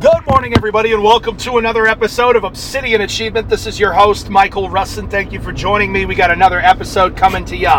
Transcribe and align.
Good 0.00 0.28
morning, 0.30 0.54
everybody, 0.54 0.92
and 0.92 1.02
welcome 1.02 1.36
to 1.38 1.58
another 1.58 1.88
episode 1.88 2.36
of 2.36 2.44
Obsidian 2.44 3.00
Achievement. 3.00 3.48
This 3.48 3.66
is 3.66 3.80
your 3.80 3.92
host, 3.92 4.30
Michael 4.30 4.68
Russin. 4.68 5.10
Thank 5.10 5.32
you 5.32 5.40
for 5.40 5.52
joining 5.52 5.90
me. 5.90 6.04
We 6.04 6.14
got 6.14 6.30
another 6.30 6.60
episode 6.60 7.16
coming 7.16 7.44
to 7.46 7.56
you 7.56 7.72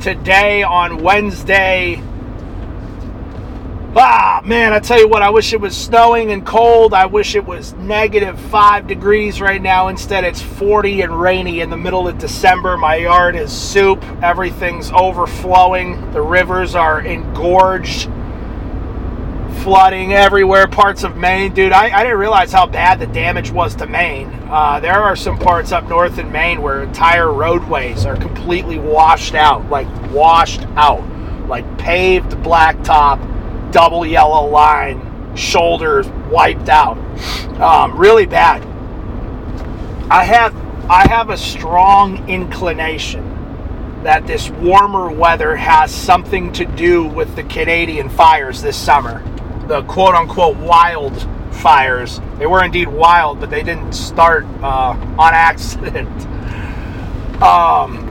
today 0.00 0.62
on 0.62 1.02
Wednesday. 1.02 2.02
Ah, 3.94 4.40
man, 4.46 4.72
I 4.72 4.78
tell 4.78 4.98
you 4.98 5.08
what, 5.08 5.20
I 5.20 5.28
wish 5.28 5.52
it 5.52 5.60
was 5.60 5.76
snowing 5.76 6.32
and 6.32 6.46
cold. 6.46 6.94
I 6.94 7.04
wish 7.04 7.34
it 7.34 7.44
was 7.44 7.74
negative 7.74 8.40
five 8.40 8.86
degrees 8.86 9.38
right 9.38 9.60
now. 9.60 9.88
Instead, 9.88 10.24
it's 10.24 10.40
40 10.40 11.02
and 11.02 11.20
rainy 11.20 11.60
in 11.60 11.68
the 11.68 11.76
middle 11.76 12.08
of 12.08 12.16
December. 12.16 12.78
My 12.78 12.96
yard 12.96 13.36
is 13.36 13.52
soup. 13.52 14.02
Everything's 14.22 14.90
overflowing. 14.90 16.12
The 16.12 16.22
rivers 16.22 16.74
are 16.74 17.02
engorged 17.02 18.08
flooding 19.62 20.12
everywhere, 20.12 20.66
parts 20.66 21.04
of 21.04 21.16
Maine. 21.16 21.52
Dude, 21.52 21.72
I, 21.72 21.90
I, 21.90 22.02
didn't 22.02 22.18
realize 22.18 22.52
how 22.52 22.66
bad 22.66 22.98
the 22.98 23.06
damage 23.06 23.50
was 23.50 23.74
to 23.76 23.86
Maine. 23.86 24.28
Uh, 24.48 24.80
there 24.80 25.02
are 25.02 25.16
some 25.16 25.38
parts 25.38 25.72
up 25.72 25.88
north 25.88 26.18
in 26.18 26.30
Maine 26.30 26.62
where 26.62 26.82
entire 26.82 27.32
roadways 27.32 28.06
are 28.06 28.16
completely 28.16 28.78
washed 28.78 29.34
out, 29.34 29.68
like 29.68 29.88
washed 30.10 30.62
out, 30.76 31.02
like 31.48 31.78
paved 31.78 32.30
blacktop, 32.38 33.72
double 33.72 34.06
yellow 34.06 34.48
line, 34.48 35.36
shoulders 35.36 36.08
wiped 36.30 36.68
out. 36.68 36.96
Um, 37.60 37.98
really 37.98 38.26
bad. 38.26 38.62
I 40.10 40.24
have 40.24 40.54
I 40.90 41.06
have 41.08 41.28
a 41.28 41.36
strong 41.36 42.28
inclination 42.28 44.02
that 44.04 44.26
this 44.26 44.48
warmer 44.48 45.10
weather 45.10 45.54
has 45.56 45.94
something 45.94 46.52
to 46.52 46.64
do 46.64 47.04
with 47.04 47.34
the 47.36 47.42
Canadian 47.42 48.08
fires 48.08 48.62
this 48.62 48.76
summer 48.76 49.22
the 49.68 49.82
quote 49.82 50.14
unquote 50.14 50.56
wild 50.56 51.28
fires. 51.52 52.20
They 52.38 52.46
were 52.46 52.64
indeed 52.64 52.88
wild, 52.88 53.38
but 53.38 53.50
they 53.50 53.62
didn't 53.62 53.92
start 53.92 54.44
uh, 54.62 54.96
on 55.18 55.34
accident. 55.34 56.08
um, 57.42 58.06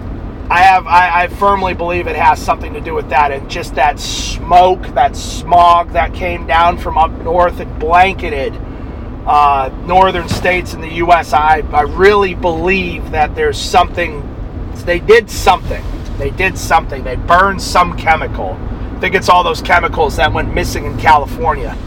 I 0.50 0.60
have 0.60 0.88
I, 0.88 1.24
I, 1.24 1.28
firmly 1.28 1.74
believe 1.74 2.08
it 2.08 2.16
has 2.16 2.42
something 2.42 2.74
to 2.74 2.80
do 2.80 2.94
with 2.94 3.10
that, 3.10 3.32
and 3.32 3.50
just 3.50 3.76
that 3.76 4.00
smoke, 4.00 4.82
that 4.94 5.18
smog 5.18 5.92
that 5.92 6.14
came 6.14 6.48
down 6.48 6.78
from 6.78 6.98
up 6.98 7.12
north 7.22 7.60
and 7.60 7.78
blanketed 7.80 8.54
uh, 9.26 9.70
northern 9.86 10.30
states 10.30 10.74
in 10.74 10.80
the 10.80 10.94
U.S. 10.94 11.34
I 11.34 11.60
I 11.74 11.82
really 11.82 12.34
believe 12.34 13.12
that 13.12 13.36
there's 13.36 13.60
something. 13.60 14.24
They 14.86 15.00
did 15.00 15.30
something. 15.30 15.84
They 16.18 16.30
did 16.30 16.58
something. 16.58 17.04
They 17.04 17.18
burned 17.18 17.62
some 17.62 17.98
chemical 17.98 18.58
Think 19.00 19.16
it's 19.16 19.30
all 19.30 19.44
those 19.44 19.62
chemicals 19.62 20.16
that 20.16 20.34
went 20.34 20.54
missing 20.54 20.86
in 20.86 20.98
California. 20.98 21.78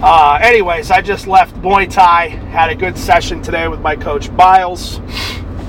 Uh, 0.00 0.38
anyways, 0.42 0.90
I 0.90 1.00
just 1.00 1.26
left 1.26 1.54
Muay 1.56 1.90
Thai. 1.90 2.28
Had 2.28 2.70
a 2.70 2.74
good 2.74 2.96
session 2.96 3.42
today 3.42 3.68
with 3.68 3.80
my 3.80 3.96
coach 3.96 4.34
Biles. 4.36 5.00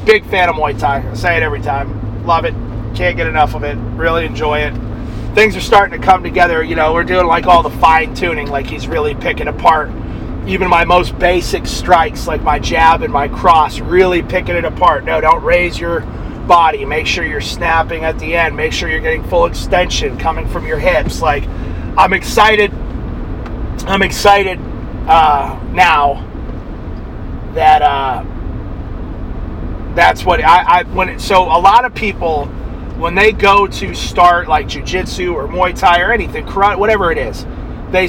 Big 0.05 0.25
fan 0.25 0.49
of 0.49 0.55
Muay 0.55 0.77
Thai. 0.77 1.09
I 1.09 1.13
say 1.13 1.37
it 1.37 1.43
every 1.43 1.61
time. 1.61 2.25
Love 2.25 2.45
it. 2.45 2.53
Can't 2.95 3.17
get 3.17 3.27
enough 3.27 3.55
of 3.55 3.63
it. 3.63 3.75
Really 3.95 4.25
enjoy 4.25 4.59
it. 4.59 4.73
Things 5.33 5.55
are 5.55 5.61
starting 5.61 5.99
to 5.99 6.05
come 6.05 6.21
together. 6.21 6.63
You 6.63 6.75
know, 6.75 6.93
we're 6.93 7.03
doing 7.03 7.25
like 7.25 7.47
all 7.47 7.63
the 7.63 7.71
fine 7.71 8.13
tuning, 8.13 8.47
like 8.47 8.67
he's 8.67 8.87
really 8.87 9.15
picking 9.15 9.47
apart 9.47 9.89
even 10.45 10.67
my 10.67 10.83
most 10.83 11.17
basic 11.19 11.65
strikes, 11.65 12.27
like 12.27 12.41
my 12.41 12.59
jab 12.59 13.01
and 13.01 13.13
my 13.13 13.27
cross, 13.27 13.79
really 13.79 14.21
picking 14.21 14.55
it 14.55 14.65
apart. 14.65 15.05
No, 15.05 15.21
don't 15.21 15.41
raise 15.43 15.79
your 15.79 16.01
body. 16.47 16.86
Make 16.86 17.08
sure 17.08 17.25
you're 17.25 17.41
snapping 17.41 18.03
at 18.03 18.19
the 18.19 18.36
end. 18.36 18.55
Make 18.55 18.73
sure 18.73 18.89
you're 18.89 18.99
getting 18.99 19.23
full 19.23 19.45
extension 19.45 20.17
coming 20.17 20.47
from 20.47 20.66
your 20.66 20.80
hips. 20.80 21.22
Like, 21.22 21.47
I'm 21.97 22.13
excited. 22.13 22.73
I'm 23.86 24.02
excited 24.02 24.59
uh, 25.08 25.59
now 25.71 26.30
that 27.53 27.81
uh, 27.81 28.23
that's 29.95 30.25
what 30.25 30.44
I, 30.44 30.80
I 30.80 30.83
when 30.83 31.09
it, 31.09 31.21
so 31.21 31.44
a 31.44 31.59
lot 31.59 31.86
of 31.86 31.94
people 31.94 32.45
when 32.98 33.15
they 33.15 33.31
go 33.31 33.67
to 33.67 33.93
start 33.93 34.48
like 34.48 34.67
jujitsu 34.67 35.33
or 35.33 35.48
Muay 35.48 35.77
Thai 35.77 36.02
or 36.02 36.11
anything, 36.11 36.45
karate, 36.45 36.77
whatever 36.77 37.11
it 37.11 37.17
is, 37.17 37.45
they 37.92 38.08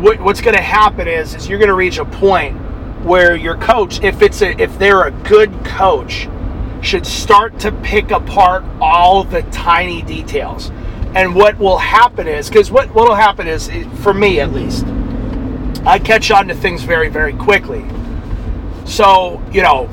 what, 0.00 0.20
what's 0.20 0.40
going 0.40 0.56
to 0.56 0.62
happen 0.62 1.06
is 1.06 1.34
is 1.34 1.48
you're 1.48 1.58
going 1.58 1.68
to 1.68 1.74
reach 1.74 1.98
a 1.98 2.04
point 2.04 2.56
where 3.04 3.36
your 3.36 3.56
coach, 3.56 4.00
if 4.02 4.22
it's 4.22 4.42
a 4.42 4.60
if 4.60 4.78
they're 4.78 5.04
a 5.04 5.10
good 5.10 5.52
coach 5.64 6.28
should 6.82 7.06
start 7.06 7.58
to 7.60 7.72
pick 7.72 8.10
apart 8.10 8.64
all 8.80 9.24
the 9.24 9.42
tiny 9.44 10.02
details. 10.02 10.70
And 11.14 11.34
what 11.34 11.58
will 11.58 11.78
happen 11.78 12.26
is, 12.26 12.48
because 12.48 12.70
what 12.70 12.92
will 12.94 13.14
happen 13.14 13.46
is, 13.46 13.70
for 14.02 14.12
me 14.12 14.40
at 14.40 14.52
least, 14.52 14.84
I 15.86 15.98
catch 15.98 16.30
on 16.30 16.48
to 16.48 16.54
things 16.54 16.82
very, 16.82 17.08
very 17.08 17.34
quickly. 17.34 17.84
So, 18.84 19.42
you 19.52 19.62
know, 19.62 19.88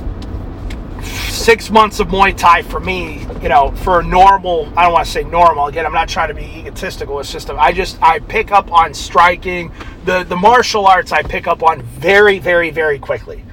six 1.03 1.69
months 1.69 1.99
of 1.99 2.07
Muay 2.07 2.35
Thai 2.35 2.63
for 2.63 2.79
me, 2.79 3.25
you 3.41 3.49
know, 3.49 3.71
for 3.71 3.99
a 3.99 4.03
normal, 4.03 4.71
I 4.75 4.83
don't 4.83 4.93
want 4.93 5.05
to 5.05 5.11
say 5.11 5.23
normal, 5.23 5.67
again, 5.67 5.85
I'm 5.85 5.93
not 5.93 6.09
trying 6.09 6.29
to 6.29 6.33
be 6.33 6.45
egotistical. 6.59 7.19
It's 7.19 7.31
just, 7.31 7.49
I 7.49 7.71
just, 7.71 8.01
I 8.01 8.19
pick 8.19 8.51
up 8.51 8.71
on 8.71 8.93
striking. 8.93 9.71
The, 10.05 10.23
the 10.23 10.35
martial 10.35 10.87
arts 10.87 11.11
I 11.11 11.21
pick 11.21 11.47
up 11.47 11.61
on 11.61 11.81
very, 11.81 12.39
very, 12.39 12.71
very 12.71 12.97
quickly 12.97 13.43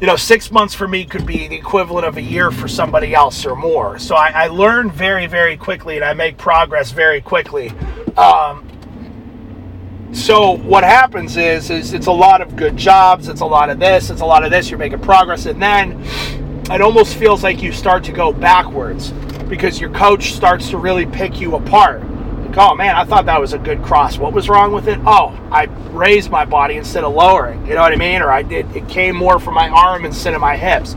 you 0.00 0.06
know, 0.06 0.16
six 0.16 0.50
months 0.50 0.74
for 0.74 0.88
me 0.88 1.04
could 1.04 1.26
be 1.26 1.46
the 1.46 1.56
equivalent 1.56 2.06
of 2.06 2.16
a 2.16 2.22
year 2.22 2.50
for 2.50 2.68
somebody 2.68 3.14
else 3.14 3.44
or 3.44 3.54
more. 3.54 3.98
So 3.98 4.14
I, 4.14 4.28
I 4.28 4.46
learn 4.46 4.90
very, 4.90 5.26
very 5.26 5.58
quickly 5.58 5.96
and 5.96 6.04
I 6.04 6.14
make 6.14 6.38
progress 6.38 6.90
very 6.90 7.20
quickly. 7.20 7.70
Um, 8.16 8.66
so 10.12 10.52
what 10.52 10.84
happens 10.84 11.36
is, 11.36 11.70
is 11.70 11.92
it's 11.92 12.06
a 12.06 12.12
lot 12.12 12.40
of 12.40 12.56
good 12.56 12.78
jobs, 12.78 13.28
it's 13.28 13.42
a 13.42 13.46
lot 13.46 13.68
of 13.68 13.78
this, 13.78 14.08
it's 14.08 14.22
a 14.22 14.26
lot 14.26 14.42
of 14.42 14.50
this, 14.50 14.70
you're 14.70 14.78
making 14.78 15.00
progress, 15.00 15.44
and 15.44 15.62
then 15.62 16.02
it 16.70 16.80
almost 16.80 17.16
feels 17.16 17.42
like 17.42 17.62
you 17.62 17.70
start 17.70 18.02
to 18.04 18.12
go 18.12 18.32
backwards 18.32 19.10
because 19.48 19.78
your 19.80 19.90
coach 19.90 20.32
starts 20.32 20.70
to 20.70 20.78
really 20.78 21.04
pick 21.04 21.40
you 21.40 21.56
apart 21.56 22.02
oh 22.56 22.74
man, 22.74 22.96
I 22.96 23.04
thought 23.04 23.26
that 23.26 23.40
was 23.40 23.52
a 23.52 23.58
good 23.58 23.82
cross. 23.82 24.18
What 24.18 24.32
was 24.32 24.48
wrong 24.48 24.72
with 24.72 24.88
it? 24.88 24.98
Oh, 25.06 25.38
I 25.50 25.64
raised 25.90 26.30
my 26.30 26.44
body 26.44 26.76
instead 26.76 27.04
of 27.04 27.14
lowering. 27.14 27.66
You 27.66 27.74
know 27.74 27.80
what 27.80 27.92
I 27.92 27.96
mean? 27.96 28.22
Or 28.22 28.30
I 28.30 28.42
did 28.42 28.74
it 28.74 28.88
came 28.88 29.16
more 29.16 29.38
from 29.38 29.54
my 29.54 29.68
arm 29.68 30.04
instead 30.04 30.34
of 30.34 30.40
my 30.40 30.56
hips. 30.56 30.96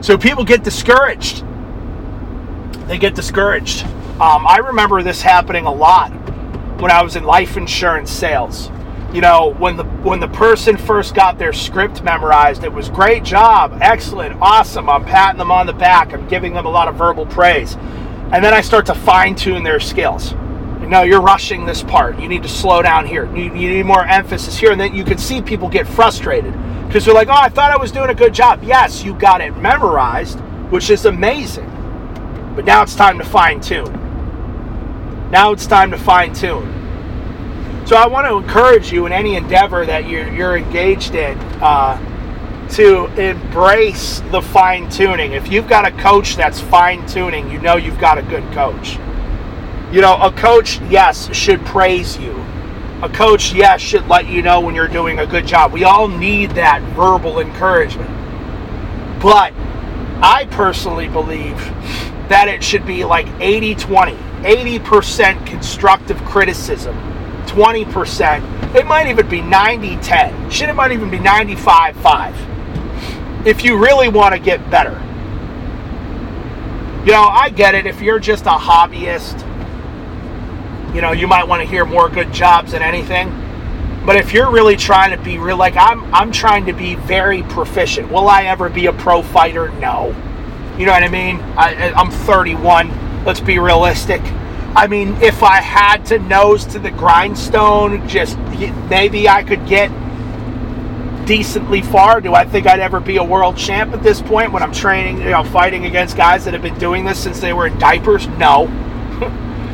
So 0.00 0.16
people 0.18 0.44
get 0.44 0.64
discouraged. 0.64 1.44
They 2.88 2.98
get 2.98 3.14
discouraged. 3.14 3.84
Um, 4.20 4.46
I 4.46 4.58
remember 4.58 5.02
this 5.02 5.22
happening 5.22 5.66
a 5.66 5.72
lot 5.72 6.10
when 6.80 6.90
I 6.90 7.02
was 7.02 7.16
in 7.16 7.24
life 7.24 7.56
insurance 7.56 8.10
sales. 8.10 8.70
You 9.12 9.20
know, 9.20 9.54
when 9.58 9.76
the 9.76 9.84
when 9.84 10.20
the 10.20 10.28
person 10.28 10.76
first 10.76 11.14
got 11.14 11.38
their 11.38 11.52
script 11.52 12.02
memorized, 12.02 12.64
it 12.64 12.72
was 12.72 12.88
great 12.88 13.24
job, 13.24 13.78
excellent, 13.80 14.40
awesome. 14.40 14.88
I'm 14.88 15.04
patting 15.04 15.38
them 15.38 15.50
on 15.50 15.66
the 15.66 15.72
back. 15.72 16.12
I'm 16.12 16.26
giving 16.28 16.54
them 16.54 16.66
a 16.66 16.70
lot 16.70 16.88
of 16.88 16.94
verbal 16.96 17.26
praise. 17.26 17.74
And 18.32 18.44
then 18.44 18.54
I 18.54 18.60
start 18.60 18.86
to 18.86 18.94
fine 18.94 19.34
tune 19.34 19.64
their 19.64 19.80
skills 19.80 20.34
no, 20.90 21.02
you're 21.02 21.20
rushing 21.20 21.66
this 21.66 21.84
part. 21.84 22.18
You 22.18 22.26
need 22.26 22.42
to 22.42 22.48
slow 22.48 22.82
down 22.82 23.06
here. 23.06 23.24
You, 23.36 23.44
you 23.44 23.70
need 23.70 23.86
more 23.86 24.04
emphasis 24.04 24.58
here. 24.58 24.72
And 24.72 24.80
then 24.80 24.92
you 24.92 25.04
can 25.04 25.18
see 25.18 25.40
people 25.40 25.68
get 25.68 25.86
frustrated 25.86 26.52
because 26.88 27.04
they're 27.04 27.14
like, 27.14 27.28
oh, 27.28 27.32
I 27.32 27.48
thought 27.48 27.70
I 27.70 27.76
was 27.76 27.92
doing 27.92 28.10
a 28.10 28.14
good 28.14 28.34
job. 28.34 28.64
Yes, 28.64 29.04
you 29.04 29.14
got 29.14 29.40
it 29.40 29.56
memorized, 29.56 30.40
which 30.70 30.90
is 30.90 31.04
amazing. 31.04 31.70
But 32.56 32.64
now 32.64 32.82
it's 32.82 32.96
time 32.96 33.18
to 33.18 33.24
fine 33.24 33.60
tune. 33.60 35.30
Now 35.30 35.52
it's 35.52 35.64
time 35.64 35.92
to 35.92 35.96
fine 35.96 36.34
tune. 36.34 36.66
So 37.86 37.94
I 37.94 38.08
want 38.08 38.26
to 38.26 38.36
encourage 38.36 38.90
you 38.90 39.06
in 39.06 39.12
any 39.12 39.36
endeavor 39.36 39.86
that 39.86 40.08
you're, 40.08 40.28
you're 40.32 40.56
engaged 40.56 41.14
in 41.14 41.38
uh, 41.62 42.68
to 42.70 43.06
embrace 43.14 44.22
the 44.32 44.42
fine 44.42 44.90
tuning. 44.90 45.34
If 45.34 45.52
you've 45.52 45.68
got 45.68 45.86
a 45.86 45.92
coach 46.02 46.34
that's 46.34 46.60
fine 46.60 47.06
tuning, 47.06 47.48
you 47.48 47.60
know 47.60 47.76
you've 47.76 48.00
got 48.00 48.18
a 48.18 48.22
good 48.22 48.42
coach. 48.52 48.98
You 49.92 50.00
know, 50.00 50.16
a 50.22 50.30
coach, 50.30 50.80
yes, 50.82 51.34
should 51.34 51.64
praise 51.66 52.16
you. 52.16 52.32
A 53.02 53.08
coach, 53.08 53.52
yes, 53.52 53.80
should 53.80 54.06
let 54.06 54.28
you 54.28 54.40
know 54.40 54.60
when 54.60 54.72
you're 54.74 54.86
doing 54.86 55.18
a 55.18 55.26
good 55.26 55.48
job. 55.48 55.72
We 55.72 55.82
all 55.82 56.06
need 56.06 56.52
that 56.52 56.80
verbal 56.94 57.40
encouragement. 57.40 58.08
But 59.20 59.52
I 60.22 60.46
personally 60.52 61.08
believe 61.08 61.56
that 62.28 62.46
it 62.46 62.62
should 62.62 62.86
be 62.86 63.04
like 63.04 63.26
80 63.40 63.74
20, 63.74 64.12
80% 64.12 65.44
constructive 65.44 66.18
criticism, 66.24 66.94
20%. 67.46 68.76
It 68.76 68.86
might 68.86 69.08
even 69.08 69.28
be 69.28 69.40
90 69.40 69.96
10. 69.96 70.50
Shit, 70.50 70.68
it 70.68 70.74
might 70.74 70.92
even 70.92 71.10
be 71.10 71.18
95 71.18 71.96
5. 71.96 73.46
If 73.46 73.64
you 73.64 73.76
really 73.76 74.08
want 74.08 74.34
to 74.34 74.40
get 74.40 74.70
better. 74.70 74.92
You 77.04 77.12
know, 77.12 77.24
I 77.24 77.48
get 77.48 77.74
it. 77.74 77.86
If 77.86 78.00
you're 78.00 78.20
just 78.20 78.44
a 78.44 78.50
hobbyist, 78.50 79.49
you 80.94 81.00
know, 81.00 81.12
you 81.12 81.26
might 81.26 81.46
want 81.46 81.62
to 81.62 81.68
hear 81.68 81.84
more 81.84 82.08
good 82.08 82.32
jobs 82.32 82.72
than 82.72 82.82
anything. 82.82 83.28
But 84.06 84.16
if 84.16 84.32
you're 84.32 84.50
really 84.50 84.76
trying 84.76 85.16
to 85.16 85.22
be 85.22 85.38
real, 85.38 85.56
like 85.56 85.76
I'm, 85.76 86.12
I'm 86.14 86.32
trying 86.32 86.66
to 86.66 86.72
be 86.72 86.94
very 86.94 87.42
proficient. 87.42 88.10
Will 88.10 88.28
I 88.28 88.44
ever 88.44 88.68
be 88.68 88.86
a 88.86 88.92
pro 88.92 89.22
fighter? 89.22 89.68
No. 89.72 90.08
You 90.78 90.86
know 90.86 90.92
what 90.92 91.02
I 91.02 91.08
mean? 91.08 91.36
I, 91.56 91.92
I'm 91.92 92.10
31. 92.10 93.24
Let's 93.24 93.40
be 93.40 93.58
realistic. 93.58 94.22
I 94.74 94.86
mean, 94.86 95.16
if 95.20 95.42
I 95.42 95.60
had 95.60 96.06
to 96.06 96.18
nose 96.18 96.64
to 96.66 96.78
the 96.78 96.90
grindstone, 96.90 98.08
just 98.08 98.38
maybe 98.88 99.28
I 99.28 99.42
could 99.42 99.66
get 99.66 99.90
decently 101.26 101.82
far. 101.82 102.20
Do 102.20 102.34
I 102.34 102.44
think 102.44 102.66
I'd 102.66 102.80
ever 102.80 103.00
be 103.00 103.18
a 103.18 103.24
world 103.24 103.56
champ 103.56 103.92
at 103.92 104.02
this 104.02 104.22
point 104.22 104.52
when 104.52 104.62
I'm 104.62 104.72
training, 104.72 105.18
you 105.18 105.30
know, 105.30 105.44
fighting 105.44 105.84
against 105.84 106.16
guys 106.16 106.44
that 106.44 106.54
have 106.54 106.62
been 106.62 106.78
doing 106.78 107.04
this 107.04 107.22
since 107.22 107.40
they 107.40 107.52
were 107.52 107.66
in 107.66 107.78
diapers? 107.78 108.26
No. 108.28 108.66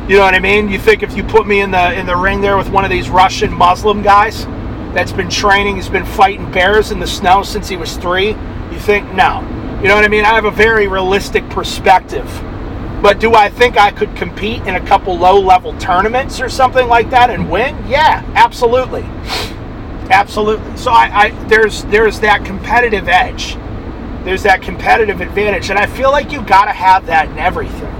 You 0.07 0.15
know 0.15 0.23
what 0.23 0.33
I 0.33 0.39
mean? 0.39 0.69
You 0.69 0.79
think 0.79 1.03
if 1.03 1.17
you 1.17 1.23
put 1.23 1.45
me 1.47 1.61
in 1.61 1.71
the 1.71 1.93
in 1.93 2.05
the 2.05 2.15
ring 2.15 2.39
there 2.39 2.57
with 2.57 2.69
one 2.69 2.85
of 2.85 2.89
these 2.89 3.09
Russian 3.09 3.53
Muslim 3.53 4.01
guys 4.01 4.45
that's 4.93 5.11
been 5.11 5.29
training, 5.29 5.75
he's 5.75 5.89
been 5.89 6.05
fighting 6.05 6.49
bears 6.51 6.91
in 6.91 6.99
the 6.99 7.07
snow 7.07 7.43
since 7.43 7.67
he 7.67 7.75
was 7.75 7.97
3, 7.97 8.27
you 8.27 8.79
think 8.79 9.11
no. 9.13 9.41
You 9.81 9.89
know 9.89 9.95
what 9.95 10.05
I 10.05 10.07
mean? 10.07 10.23
I 10.23 10.33
have 10.33 10.45
a 10.45 10.51
very 10.51 10.87
realistic 10.87 11.47
perspective. 11.49 12.25
But 13.01 13.19
do 13.19 13.35
I 13.35 13.49
think 13.49 13.77
I 13.77 13.91
could 13.91 14.15
compete 14.15 14.61
in 14.63 14.75
a 14.75 14.85
couple 14.87 15.15
low 15.17 15.39
level 15.39 15.77
tournaments 15.77 16.41
or 16.41 16.49
something 16.49 16.87
like 16.87 17.09
that 17.11 17.29
and 17.29 17.51
win? 17.51 17.75
Yeah, 17.87 18.23
absolutely. 18.33 19.03
Absolutely. 20.09 20.77
So 20.77 20.91
I, 20.91 21.25
I 21.25 21.29
there's 21.47 21.83
there's 21.85 22.19
that 22.21 22.45
competitive 22.45 23.07
edge. 23.07 23.55
There's 24.23 24.43
that 24.43 24.61
competitive 24.61 25.21
advantage. 25.21 25.69
And 25.69 25.77
I 25.77 25.85
feel 25.85 26.11
like 26.11 26.31
you 26.31 26.41
gotta 26.41 26.71
have 26.71 27.05
that 27.05 27.29
in 27.29 27.37
everything. 27.37 27.93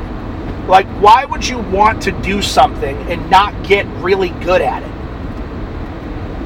Like, 0.67 0.85
why 1.01 1.23
would 1.23 1.47
you 1.47 1.59
want 1.59 2.01
to 2.03 2.11
do 2.11 2.41
something 2.41 2.97
and 3.09 3.29
not 3.29 3.65
get 3.65 3.85
really 4.01 4.29
good 4.29 4.61
at 4.61 4.83
it? 4.83 4.97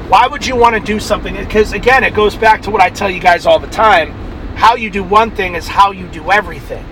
Why 0.08 0.26
would 0.26 0.46
you 0.46 0.54
want 0.54 0.76
to 0.76 0.80
do 0.80 1.00
something? 1.00 1.34
Because 1.34 1.72
again, 1.72 2.04
it 2.04 2.14
goes 2.14 2.36
back 2.36 2.62
to 2.62 2.70
what 2.70 2.80
I 2.80 2.90
tell 2.90 3.10
you 3.10 3.18
guys 3.18 3.46
all 3.46 3.58
the 3.58 3.66
time. 3.66 4.12
How 4.54 4.76
you 4.76 4.90
do 4.90 5.02
one 5.02 5.30
thing 5.32 5.54
is 5.54 5.66
how 5.66 5.90
you 5.90 6.06
do 6.06 6.30
everything. 6.30 6.84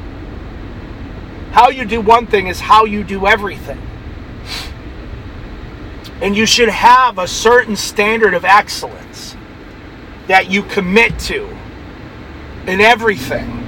How 1.53 1.69
you 1.69 1.85
do 1.85 2.01
one 2.01 2.27
thing 2.27 2.47
is 2.47 2.59
how 2.59 2.85
you 2.85 3.05
do 3.05 3.27
everything. 3.27 3.81
And 6.23 6.37
you 6.37 6.47
should 6.47 6.69
have 6.69 7.19
a 7.19 7.29
certain 7.29 7.77
standard 7.77 8.35
of 8.35 8.45
excellence 8.45 9.37
that 10.27 10.51
you 10.51 10.63
commit 10.63 11.19
to 11.21 11.49
in 12.67 12.81
everything. 12.81 13.60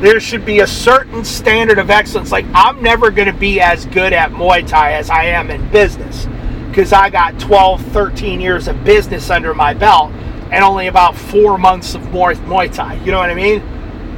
There 0.00 0.20
should 0.20 0.44
be 0.44 0.60
a 0.60 0.66
certain 0.66 1.24
standard 1.24 1.78
of 1.78 1.88
excellence. 1.88 2.32
Like, 2.32 2.46
I'm 2.52 2.82
never 2.82 3.10
going 3.10 3.28
to 3.28 3.38
be 3.38 3.60
as 3.60 3.86
good 3.86 4.12
at 4.12 4.32
Muay 4.32 4.66
Thai 4.66 4.94
as 4.94 5.08
I 5.08 5.24
am 5.24 5.50
in 5.50 5.70
business 5.70 6.26
because 6.68 6.92
I 6.92 7.08
got 7.08 7.38
12, 7.38 7.80
13 7.86 8.40
years 8.40 8.66
of 8.66 8.82
business 8.84 9.30
under 9.30 9.54
my 9.54 9.72
belt 9.72 10.10
and 10.50 10.64
only 10.64 10.88
about 10.88 11.16
four 11.16 11.56
months 11.56 11.94
of 11.94 12.02
Muay 12.02 12.72
Thai. 12.72 12.94
You 13.04 13.12
know 13.12 13.18
what 13.18 13.30
I 13.30 13.34
mean? 13.34 13.62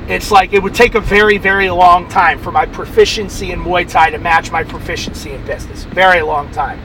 It's 0.08 0.30
like 0.30 0.52
it 0.52 0.62
would 0.62 0.74
take 0.74 0.94
a 0.94 1.00
very, 1.00 1.36
very 1.36 1.68
long 1.68 2.08
time 2.08 2.38
for 2.38 2.50
my 2.50 2.64
proficiency 2.64 3.52
in 3.52 3.60
Muay 3.60 3.88
Thai 3.88 4.10
to 4.10 4.18
match 4.18 4.50
my 4.50 4.64
proficiency 4.64 5.32
in 5.32 5.44
business. 5.44 5.84
Very 5.84 6.22
long 6.22 6.50
time. 6.52 6.80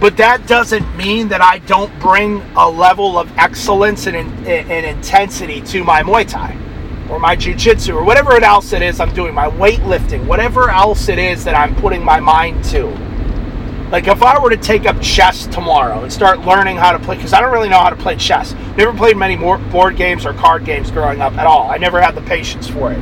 But 0.00 0.16
that 0.16 0.46
doesn't 0.46 0.96
mean 0.96 1.28
that 1.28 1.42
I 1.42 1.58
don't 1.58 1.96
bring 2.00 2.40
a 2.56 2.68
level 2.68 3.18
of 3.18 3.30
excellence 3.36 4.06
and, 4.06 4.16
and 4.16 4.86
intensity 4.86 5.60
to 5.62 5.84
my 5.84 6.02
Muay 6.02 6.28
Thai 6.28 6.58
or 7.10 7.18
my 7.18 7.36
Jiu 7.36 7.54
Jitsu 7.54 7.94
or 7.94 8.04
whatever 8.04 8.32
else 8.42 8.72
it 8.72 8.82
is 8.82 9.00
I'm 9.00 9.14
doing, 9.14 9.34
my 9.34 9.48
weightlifting, 9.48 10.26
whatever 10.26 10.70
else 10.70 11.08
it 11.08 11.18
is 11.18 11.44
that 11.44 11.54
I'm 11.54 11.74
putting 11.76 12.04
my 12.04 12.20
mind 12.20 12.64
to 12.66 12.86
like 13.94 14.08
if 14.08 14.24
I 14.24 14.40
were 14.40 14.50
to 14.50 14.56
take 14.56 14.86
up 14.86 15.00
chess 15.00 15.46
tomorrow 15.46 16.02
and 16.02 16.12
start 16.12 16.40
learning 16.40 16.78
how 16.78 16.90
to 16.90 16.98
play, 16.98 17.14
because 17.14 17.32
I 17.32 17.40
don't 17.40 17.52
really 17.52 17.68
know 17.68 17.78
how 17.78 17.90
to 17.90 17.96
play 17.96 18.16
chess. 18.16 18.52
Never 18.76 18.92
played 18.92 19.16
many 19.16 19.36
more 19.36 19.56
board 19.58 19.96
games 19.96 20.26
or 20.26 20.32
card 20.32 20.64
games 20.64 20.90
growing 20.90 21.20
up 21.20 21.34
at 21.34 21.46
all. 21.46 21.70
I 21.70 21.76
never 21.76 22.00
had 22.00 22.16
the 22.16 22.22
patience 22.22 22.66
for 22.66 22.92
it. 22.92 22.98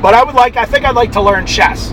But 0.00 0.14
I 0.14 0.22
would 0.22 0.36
like, 0.36 0.56
I 0.56 0.64
think 0.64 0.84
I'd 0.84 0.94
like 0.94 1.10
to 1.12 1.20
learn 1.20 1.44
chess. 1.44 1.88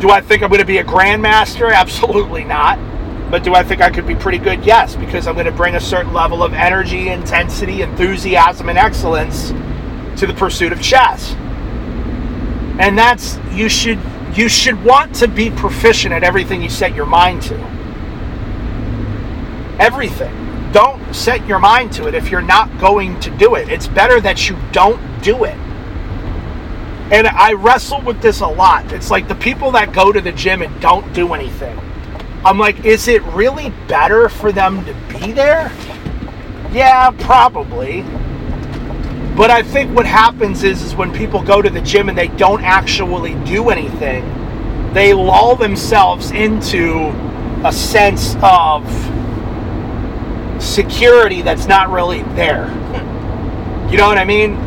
Do 0.00 0.10
I 0.10 0.22
think 0.22 0.42
I'm 0.42 0.48
going 0.48 0.60
to 0.60 0.66
be 0.66 0.78
a 0.78 0.84
grandmaster? 0.84 1.70
Absolutely 1.74 2.44
not. 2.44 2.78
But 3.30 3.42
do 3.42 3.54
I 3.54 3.62
think 3.62 3.80
I 3.80 3.90
could 3.90 4.06
be 4.06 4.14
pretty 4.14 4.38
good? 4.38 4.64
Yes, 4.64 4.94
because 4.96 5.26
I'm 5.26 5.34
going 5.34 5.46
to 5.46 5.52
bring 5.52 5.74
a 5.74 5.80
certain 5.80 6.12
level 6.12 6.42
of 6.42 6.52
energy, 6.52 7.08
intensity, 7.08 7.82
enthusiasm, 7.82 8.68
and 8.68 8.78
excellence 8.78 9.48
to 10.20 10.26
the 10.26 10.34
pursuit 10.34 10.72
of 10.72 10.80
chess. 10.80 11.32
And 12.78 12.98
that's, 12.98 13.38
you 13.52 13.68
should 13.68 13.98
you 14.36 14.48
should 14.48 14.82
want 14.82 15.14
to 15.16 15.28
be 15.28 15.50
proficient 15.50 16.12
at 16.12 16.24
everything 16.24 16.60
you 16.60 16.68
set 16.68 16.92
your 16.94 17.06
mind 17.06 17.42
to. 17.42 17.54
Everything. 19.78 20.72
Don't 20.72 21.14
set 21.14 21.46
your 21.46 21.60
mind 21.60 21.92
to 21.92 22.08
it 22.08 22.14
if 22.14 22.30
you're 22.30 22.42
not 22.42 22.80
going 22.80 23.20
to 23.20 23.30
do 23.38 23.54
it. 23.54 23.68
It's 23.68 23.86
better 23.86 24.20
that 24.20 24.48
you 24.48 24.56
don't 24.72 25.00
do 25.22 25.44
it. 25.44 25.56
And 27.12 27.28
I 27.28 27.52
wrestle 27.52 28.00
with 28.00 28.20
this 28.20 28.40
a 28.40 28.46
lot. 28.46 28.92
It's 28.92 29.08
like 29.08 29.28
the 29.28 29.36
people 29.36 29.70
that 29.72 29.92
go 29.92 30.10
to 30.10 30.20
the 30.20 30.32
gym 30.32 30.62
and 30.62 30.80
don't 30.80 31.12
do 31.12 31.32
anything. 31.32 31.78
I'm 32.44 32.58
like, 32.58 32.84
is 32.84 33.08
it 33.08 33.22
really 33.22 33.70
better 33.88 34.28
for 34.28 34.52
them 34.52 34.84
to 34.84 34.92
be 35.08 35.32
there? 35.32 35.72
Yeah, 36.72 37.10
probably. 37.20 38.02
But 39.34 39.50
I 39.50 39.62
think 39.62 39.96
what 39.96 40.06
happens 40.06 40.62
is, 40.62 40.82
is 40.82 40.94
when 40.94 41.12
people 41.12 41.42
go 41.42 41.62
to 41.62 41.70
the 41.70 41.80
gym 41.80 42.08
and 42.08 42.16
they 42.16 42.28
don't 42.28 42.62
actually 42.62 43.34
do 43.44 43.70
anything, 43.70 44.24
they 44.92 45.14
lull 45.14 45.56
themselves 45.56 46.32
into 46.32 47.08
a 47.64 47.72
sense 47.72 48.36
of 48.42 48.84
security 50.62 51.42
that's 51.42 51.66
not 51.66 51.90
really 51.90 52.22
there. 52.34 52.68
You 53.90 53.96
know 53.96 54.06
what 54.06 54.18
I 54.18 54.24
mean? 54.24 54.58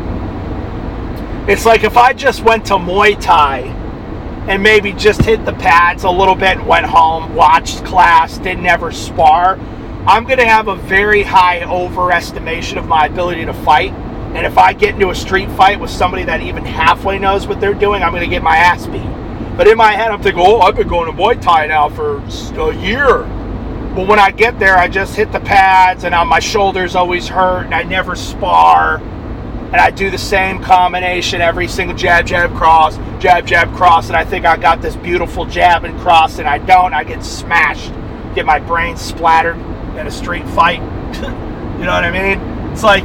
It's 1.48 1.64
like 1.64 1.84
if 1.84 1.96
I 1.96 2.12
just 2.12 2.42
went 2.42 2.66
to 2.66 2.74
Muay 2.74 3.18
Thai 3.20 3.74
and 4.48 4.62
maybe 4.62 4.92
just 4.92 5.22
hit 5.22 5.44
the 5.44 5.52
pads 5.52 6.04
a 6.04 6.10
little 6.10 6.34
bit 6.34 6.58
and 6.58 6.66
went 6.66 6.86
home, 6.86 7.34
watched 7.34 7.84
class, 7.84 8.38
didn't 8.38 8.66
ever 8.66 8.90
spar, 8.90 9.58
I'm 10.06 10.24
going 10.24 10.38
to 10.38 10.46
have 10.46 10.68
a 10.68 10.76
very 10.76 11.22
high 11.22 11.60
overestimation 11.60 12.78
of 12.78 12.86
my 12.86 13.06
ability 13.06 13.44
to 13.44 13.52
fight 13.52 13.92
and 14.34 14.46
if 14.46 14.58
I 14.58 14.74
get 14.74 14.94
into 14.94 15.08
a 15.08 15.14
street 15.14 15.50
fight 15.52 15.80
with 15.80 15.90
somebody 15.90 16.22
that 16.24 16.42
even 16.42 16.62
halfway 16.64 17.18
knows 17.18 17.46
what 17.46 17.60
they're 17.60 17.72
doing, 17.72 18.02
I'm 18.02 18.10
going 18.12 18.22
to 18.22 18.28
get 18.28 18.42
my 18.42 18.58
ass 18.58 18.86
beat. 18.86 19.02
But 19.56 19.66
in 19.66 19.78
my 19.78 19.92
head, 19.92 20.10
I'm 20.10 20.22
thinking, 20.22 20.42
oh, 20.44 20.60
I've 20.60 20.76
been 20.76 20.86
going 20.86 21.10
to 21.10 21.16
Muay 21.16 21.40
Thai 21.40 21.66
now 21.66 21.88
for 21.88 22.18
a 22.18 22.76
year. 22.76 23.24
But 23.94 24.06
when 24.06 24.18
I 24.18 24.30
get 24.30 24.58
there, 24.58 24.76
I 24.76 24.86
just 24.86 25.16
hit 25.16 25.32
the 25.32 25.40
pads, 25.40 26.04
and 26.04 26.14
my 26.28 26.40
shoulders 26.40 26.94
always 26.94 27.26
hurt, 27.26 27.64
and 27.64 27.74
I 27.74 27.84
never 27.84 28.14
spar. 28.14 28.98
And 28.98 29.76
I 29.76 29.90
do 29.90 30.10
the 30.10 30.18
same 30.18 30.62
combination 30.62 31.40
every 31.40 31.66
single 31.66 31.96
jab, 31.96 32.26
jab, 32.26 32.54
cross, 32.54 32.98
jab, 33.20 33.46
jab, 33.46 33.74
cross. 33.74 34.08
And 34.08 34.16
I 34.16 34.24
think 34.24 34.44
I 34.44 34.56
got 34.56 34.80
this 34.80 34.96
beautiful 34.96 35.44
jab 35.44 35.84
and 35.84 35.98
cross, 36.00 36.38
and 36.38 36.48
I 36.48 36.58
don't. 36.58 36.94
I 36.94 37.04
get 37.04 37.24
smashed, 37.24 37.92
get 38.34 38.46
my 38.46 38.58
brain 38.58 38.96
splattered 38.96 39.56
in 39.56 40.06
a 40.06 40.10
street 40.10 40.46
fight. 40.50 40.80
you 41.14 41.84
know 41.84 41.92
what 41.92 42.04
I 42.04 42.10
mean? 42.10 42.70
It's 42.72 42.82
like 42.82 43.04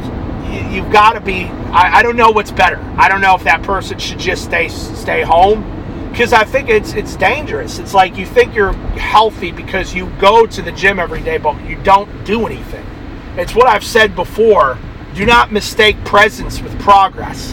you've 0.72 0.90
got 0.92 1.14
to 1.14 1.20
be. 1.20 1.44
I, 1.72 1.98
I, 1.98 2.02
don't 2.02 2.16
know 2.16 2.30
what's 2.30 2.52
better. 2.52 2.78
I 2.96 3.08
don't 3.08 3.20
know 3.20 3.34
if 3.34 3.44
that 3.44 3.62
person 3.62 3.98
should 3.98 4.18
just 4.18 4.44
stay 4.44 4.68
stay 4.68 5.22
home 5.22 6.08
because 6.10 6.32
I 6.32 6.44
think 6.44 6.68
it's 6.68 6.92
it's 6.94 7.16
dangerous. 7.16 7.78
It's 7.78 7.94
like 7.94 8.16
you 8.16 8.26
think 8.26 8.54
you're 8.54 8.72
healthy 8.72 9.50
because 9.50 9.94
you 9.94 10.06
go 10.20 10.46
to 10.46 10.62
the 10.62 10.72
gym 10.72 10.98
every 10.98 11.22
day, 11.22 11.38
but 11.38 11.60
you 11.64 11.76
don't 11.82 12.24
do 12.24 12.46
anything. 12.46 12.86
It's 13.36 13.54
what 13.54 13.66
I've 13.66 13.84
said 13.84 14.14
before. 14.14 14.78
Do 15.14 15.26
not 15.26 15.52
mistake 15.52 16.02
presence 16.04 16.60
with 16.60 16.78
progress. 16.80 17.52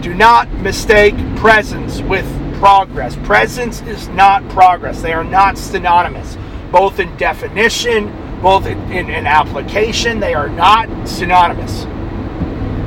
Do 0.00 0.14
not 0.14 0.50
mistake 0.52 1.14
presence 1.36 2.00
with 2.02 2.26
progress. 2.58 3.16
Presence 3.24 3.82
is 3.82 4.08
not 4.08 4.48
progress. 4.50 5.02
They 5.02 5.12
are 5.12 5.24
not 5.24 5.58
synonymous, 5.58 6.36
both 6.72 6.98
in 6.98 7.16
definition 7.16 8.12
both 8.42 8.66
in, 8.66 8.78
in, 8.92 9.10
in 9.10 9.26
application, 9.26 10.20
they 10.20 10.34
are 10.34 10.48
not 10.48 11.08
synonymous. 11.08 11.84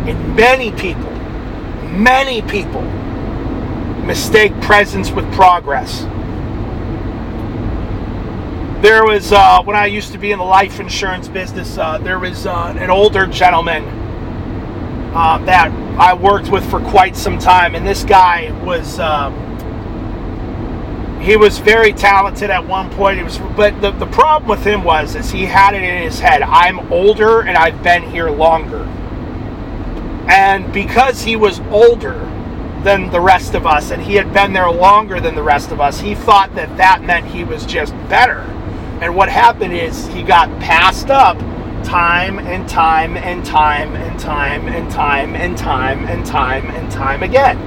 And 0.07 0.35
many 0.35 0.71
people, 0.71 1.11
many 1.91 2.41
people 2.43 2.81
mistake 4.05 4.53
presence 4.61 5.11
with 5.11 5.29
progress. 5.33 6.03
There 8.81 9.03
was, 9.03 9.33
uh, 9.33 9.61
when 9.63 9.75
I 9.75 9.87
used 9.87 10.13
to 10.13 10.17
be 10.17 10.31
in 10.31 10.39
the 10.39 10.45
life 10.45 10.79
insurance 10.79 11.27
business, 11.27 11.77
uh, 11.77 11.97
there 11.97 12.19
was 12.19 12.45
uh, 12.45 12.75
an 12.77 12.89
older 12.89 13.25
gentleman 13.27 13.83
uh, 15.13 15.39
that 15.39 15.71
I 15.99 16.13
worked 16.13 16.49
with 16.49 16.67
for 16.69 16.79
quite 16.79 17.17
some 17.17 17.37
time, 17.37 17.75
and 17.75 17.85
this 17.85 18.05
guy 18.05 18.51
was 18.63 18.99
um, 18.99 19.33
he 21.19 21.35
was 21.35 21.59
very 21.59 21.91
talented 21.91 22.49
at 22.49 22.65
one 22.65 22.89
point. 22.91 23.17
He 23.17 23.23
was, 23.23 23.37
but 23.57 23.81
the, 23.81 23.91
the 23.91 24.05
problem 24.05 24.49
with 24.49 24.65
him 24.65 24.83
was 24.85 25.15
is 25.15 25.29
he 25.29 25.45
had 25.45 25.75
it 25.75 25.83
in 25.83 26.01
his 26.01 26.19
head. 26.19 26.41
I'm 26.41 26.79
older 26.91 27.41
and 27.41 27.57
I've 27.57 27.83
been 27.83 28.03
here 28.03 28.29
longer. 28.29 28.83
And 30.29 30.71
because 30.71 31.21
he 31.21 31.35
was 31.35 31.59
older 31.69 32.19
than 32.83 33.11
the 33.11 33.19
rest 33.19 33.53
of 33.53 33.65
us 33.67 33.91
and 33.91 34.01
he 34.01 34.15
had 34.15 34.33
been 34.33 34.53
there 34.53 34.71
longer 34.71 35.19
than 35.19 35.35
the 35.35 35.43
rest 35.43 35.71
of 35.71 35.81
us, 35.81 35.99
he 35.99 36.15
thought 36.15 36.55
that 36.55 36.77
that 36.77 37.03
meant 37.03 37.25
he 37.25 37.43
was 37.43 37.65
just 37.65 37.93
better. 38.07 38.39
And 39.01 39.15
what 39.15 39.27
happened 39.27 39.73
is 39.73 40.07
he 40.07 40.23
got 40.23 40.47
passed 40.61 41.09
up 41.09 41.37
time 41.89 42.39
and 42.39 42.69
time 42.69 43.17
and 43.17 43.45
time 43.45 43.95
and 43.95 44.19
time 44.19 44.67
and 44.67 44.91
time 44.91 45.35
and 45.35 45.57
time 45.57 46.05
and 46.05 46.25
time 46.25 46.65
and 46.67 46.91
time 46.91 47.23
again 47.23 47.57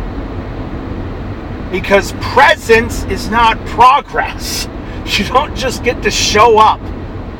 because 1.72 2.12
presence 2.20 3.04
is 3.04 3.28
not 3.28 3.58
progress. 3.66 4.68
You 5.04 5.24
don't 5.24 5.56
just 5.56 5.82
get 5.82 6.00
to 6.04 6.12
show 6.12 6.60
up 6.60 6.80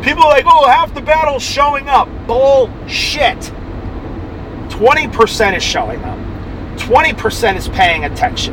People 0.02 0.24
are 0.24 0.30
like, 0.30 0.46
oh, 0.48 0.66
half 0.66 0.92
the 0.94 1.00
battle's 1.00 1.44
showing 1.44 1.88
up. 1.88 2.08
Bullshit. 2.26 3.38
20% 4.68 5.56
is 5.56 5.62
showing 5.62 6.02
up. 6.02 6.18
20% 6.76 7.56
is 7.56 7.68
paying 7.68 8.04
attention. 8.04 8.52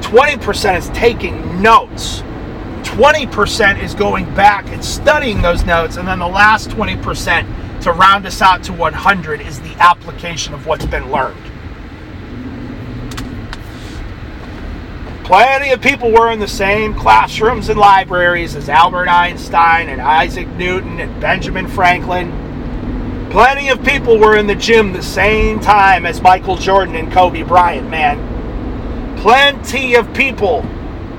20% 0.00 0.76
is 0.76 0.88
taking 0.88 1.62
notes. 1.62 2.22
20% 2.82 3.80
is 3.80 3.94
going 3.94 4.24
back 4.34 4.66
and 4.70 4.84
studying 4.84 5.40
those 5.40 5.64
notes. 5.64 5.98
And 5.98 6.08
then 6.08 6.18
the 6.18 6.26
last 6.26 6.68
20% 6.70 7.67
to 7.82 7.92
round 7.92 8.26
us 8.26 8.42
out 8.42 8.62
to 8.64 8.72
100 8.72 9.40
is 9.40 9.60
the 9.60 9.74
application 9.74 10.54
of 10.54 10.66
what's 10.66 10.86
been 10.86 11.10
learned. 11.10 11.36
Plenty 15.24 15.72
of 15.72 15.82
people 15.82 16.10
were 16.10 16.32
in 16.32 16.38
the 16.38 16.48
same 16.48 16.94
classrooms 16.94 17.68
and 17.68 17.78
libraries 17.78 18.56
as 18.56 18.68
Albert 18.68 19.08
Einstein 19.08 19.90
and 19.90 20.00
Isaac 20.00 20.48
Newton 20.56 21.00
and 21.00 21.20
Benjamin 21.20 21.68
Franklin. 21.68 23.28
Plenty 23.30 23.68
of 23.68 23.84
people 23.84 24.18
were 24.18 24.38
in 24.38 24.46
the 24.46 24.54
gym 24.54 24.94
the 24.94 25.02
same 25.02 25.60
time 25.60 26.06
as 26.06 26.22
Michael 26.22 26.56
Jordan 26.56 26.96
and 26.96 27.12
Kobe 27.12 27.42
Bryant, 27.42 27.90
man. 27.90 29.16
Plenty 29.18 29.96
of 29.96 30.12
people 30.14 30.62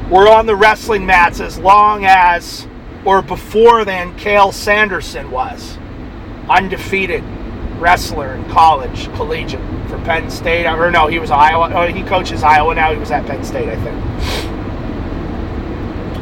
were 0.10 0.28
on 0.28 0.48
the 0.48 0.56
wrestling 0.56 1.06
mats 1.06 1.40
as 1.40 1.60
long 1.60 2.04
as 2.06 2.68
or 3.06 3.22
before 3.22 3.86
than 3.86 4.18
Cael 4.18 4.52
Sanderson 4.52 5.30
was. 5.30 5.79
Undefeated 6.50 7.24
wrestler 7.80 8.36
in 8.36 8.50
college, 8.50 9.06
collegiate 9.16 9.62
for 9.90 9.98
Penn 10.00 10.30
State. 10.30 10.66
Or 10.66 10.92
no, 10.92 11.08
he 11.08 11.20
was 11.20 11.32
Iowa. 11.32 11.72
Oh, 11.74 11.88
he 11.88 12.04
coaches 12.04 12.44
Iowa 12.44 12.76
now. 12.76 12.92
He 12.94 13.00
was 13.00 13.12
at 13.12 13.26
Penn 13.26 13.44
State, 13.44 13.70
I 13.70 13.76
think. 13.84 13.98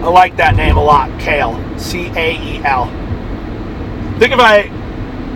I 0.02 0.10
like 0.10 0.38
that 0.38 0.56
name 0.56 0.78
a 0.78 0.84
lot, 0.84 1.10
Cael. 1.20 1.80
C 1.80 2.08
A 2.16 2.36
E 2.36 2.64
L. 2.64 2.86
Think 4.20 4.34
if 4.34 4.40
I 4.40 4.72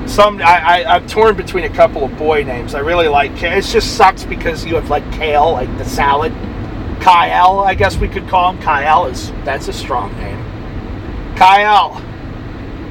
some 0.07 0.41
I, 0.41 0.83
I 0.83 0.95
am 0.97 1.07
torn 1.07 1.35
between 1.35 1.63
a 1.65 1.69
couple 1.69 2.03
of 2.03 2.17
boy 2.17 2.43
names. 2.43 2.75
I 2.75 2.79
really 2.79 3.07
like 3.07 3.31
it. 3.41 3.63
Just 3.63 3.95
sucks 3.95 4.23
because 4.23 4.65
you 4.65 4.75
have 4.75 4.89
like 4.89 5.09
kale, 5.13 5.53
like 5.53 5.75
the 5.77 5.85
salad. 5.85 6.33
Kyle, 7.01 7.61
I 7.61 7.73
guess 7.73 7.97
we 7.97 8.07
could 8.07 8.27
call 8.27 8.51
him. 8.53 8.61
Kyle 8.61 9.07
is 9.07 9.31
that's 9.43 9.67
a 9.67 9.73
strong 9.73 10.15
name. 10.17 10.37
Kyle. 11.35 12.01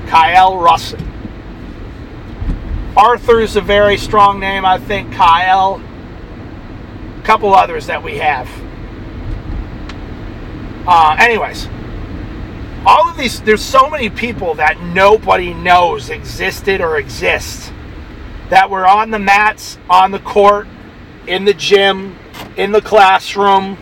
Kyle 0.09 0.59
Russell. 0.59 0.99
Arthur 3.00 3.40
is 3.40 3.57
a 3.57 3.62
very 3.62 3.97
strong 3.97 4.38
name, 4.40 4.66
I 4.66 4.76
think. 4.76 5.11
Kyle. 5.14 5.80
A 7.19 7.23
couple 7.23 7.54
others 7.54 7.87
that 7.87 8.02
we 8.02 8.19
have. 8.19 8.47
Uh, 10.87 11.16
anyways, 11.19 11.66
all 12.85 13.09
of 13.09 13.16
these, 13.16 13.40
there's 13.40 13.64
so 13.64 13.88
many 13.88 14.11
people 14.11 14.52
that 14.57 14.78
nobody 14.83 15.54
knows 15.54 16.11
existed 16.11 16.83
or 16.83 16.99
exist 16.99 17.73
that 18.50 18.69
were 18.69 18.87
on 18.87 19.11
the 19.11 19.19
mats, 19.19 19.78
on 19.88 20.11
the 20.11 20.19
court, 20.19 20.69
in 21.26 21.47
the 21.47 21.54
gym, 21.54 22.19
in 22.59 22.71
the 22.71 22.83
classroom, 22.83 23.78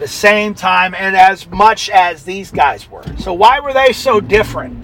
the 0.00 0.08
same 0.08 0.52
time, 0.52 0.96
and 0.96 1.14
as 1.14 1.48
much 1.48 1.88
as 1.90 2.24
these 2.24 2.50
guys 2.50 2.90
were. 2.90 3.04
So, 3.18 3.32
why 3.32 3.60
were 3.60 3.72
they 3.72 3.92
so 3.92 4.20
different? 4.20 4.83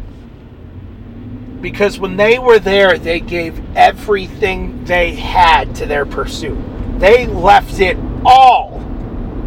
Because 1.60 1.98
when 1.98 2.16
they 2.16 2.38
were 2.38 2.58
there, 2.58 2.98
they 2.98 3.20
gave 3.20 3.60
everything 3.76 4.84
they 4.84 5.14
had 5.14 5.74
to 5.76 5.86
their 5.86 6.06
pursuit. 6.06 6.58
They 6.98 7.26
left 7.26 7.80
it 7.80 7.96
all 8.24 8.74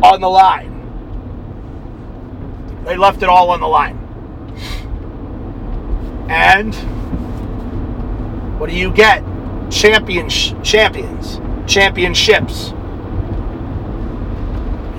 on 0.04 0.22
the 0.22 0.30
line. 0.30 0.72
They 2.86 2.98
left 2.98 3.24
it 3.24 3.30
all 3.30 3.50
on 3.52 3.60
the 3.60 3.68
line. 3.68 3.98
And 6.30 6.74
what 8.60 8.70
do 8.70 8.76
you 8.76 8.92
get? 8.92 9.24
Champions, 9.72 10.54
champions, 10.64 11.40
championships. 11.72 12.74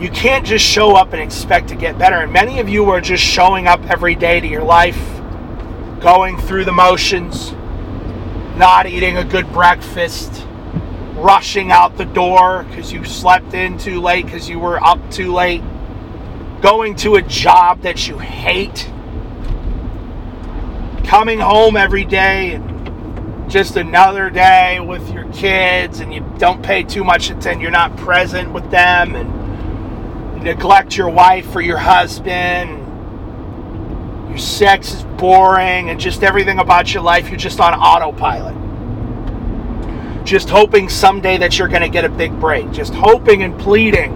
You 0.01 0.11
can't 0.11 0.45
just 0.45 0.65
show 0.65 0.97
up 0.97 1.13
and 1.13 1.23
expect 1.23 1.69
to 1.69 1.77
get 1.77 1.97
better. 1.99 2.17
And 2.17 2.33
many 2.33 2.61
of 2.61 2.69
you 2.69 2.91
are 2.91 3.01
just 3.01 3.23
showing 3.23 3.67
up 3.67 3.83
every 3.89 4.15
day 4.15 4.41
to 4.41 4.47
your 4.47 4.65
life 4.65 5.14
going 6.05 6.37
through 6.37 6.67
the 6.67 6.73
motions, 6.73 7.53
not 8.59 8.87
eating 8.87 9.17
a 9.17 9.25
good 9.25 9.51
breakfast, 9.55 10.47
rushing 11.15 11.73
out 11.73 11.97
the 11.97 12.05
door 12.05 12.63
because 12.65 12.93
you 12.93 13.03
slept 13.07 13.55
in 13.55 13.79
too 13.79 14.03
late 14.03 14.27
because 14.27 14.47
you 14.47 14.59
were 14.59 14.79
up 14.85 14.99
too 15.11 15.33
late, 15.33 15.63
going 16.61 16.95
to 16.95 17.15
a 17.15 17.23
job 17.23 17.81
that 17.81 18.07
you 18.07 18.19
hate, 18.19 18.85
coming 21.07 21.41
home 21.41 21.75
every 21.75 22.05
day 22.05 22.53
and 22.53 23.51
just 23.51 23.79
another 23.79 24.29
day 24.29 24.81
with 24.81 25.11
your 25.11 25.25
kids 25.33 26.01
and 26.01 26.13
you 26.13 26.21
don't 26.37 26.63
pay 26.63 26.83
too 26.83 27.03
much 27.03 27.31
attention, 27.31 27.63
you're 27.63 27.71
not 27.71 27.97
present 27.97 28.53
with 28.53 28.71
them 28.71 29.15
and 29.15 30.45
neglect 30.45 30.99
your 30.99 31.09
wife 31.09 31.57
or 31.57 31.63
your 31.63 31.79
husband 31.79 32.84
your 34.35 34.41
sex 34.41 34.93
is 34.93 35.05
boring 35.17 35.91
and 35.91 36.01
just 36.01 36.25
everything 36.25 36.59
about 36.59 36.93
your 36.93 37.05
life, 37.05 37.29
you're 37.29 37.39
just 37.39 37.61
on 37.61 37.73
autopilot. 37.73 38.57
Just 40.27 40.49
hoping 40.49 40.89
someday 40.89 41.39
that 41.39 41.57
you're 41.57 41.69
going 41.69 41.83
to 41.83 41.89
get 41.89 42.05
a 42.05 42.09
big 42.09 42.41
break. 42.41 42.69
Just 42.73 42.93
hoping 42.95 43.45
and 43.45 43.57
pleading 43.61 44.13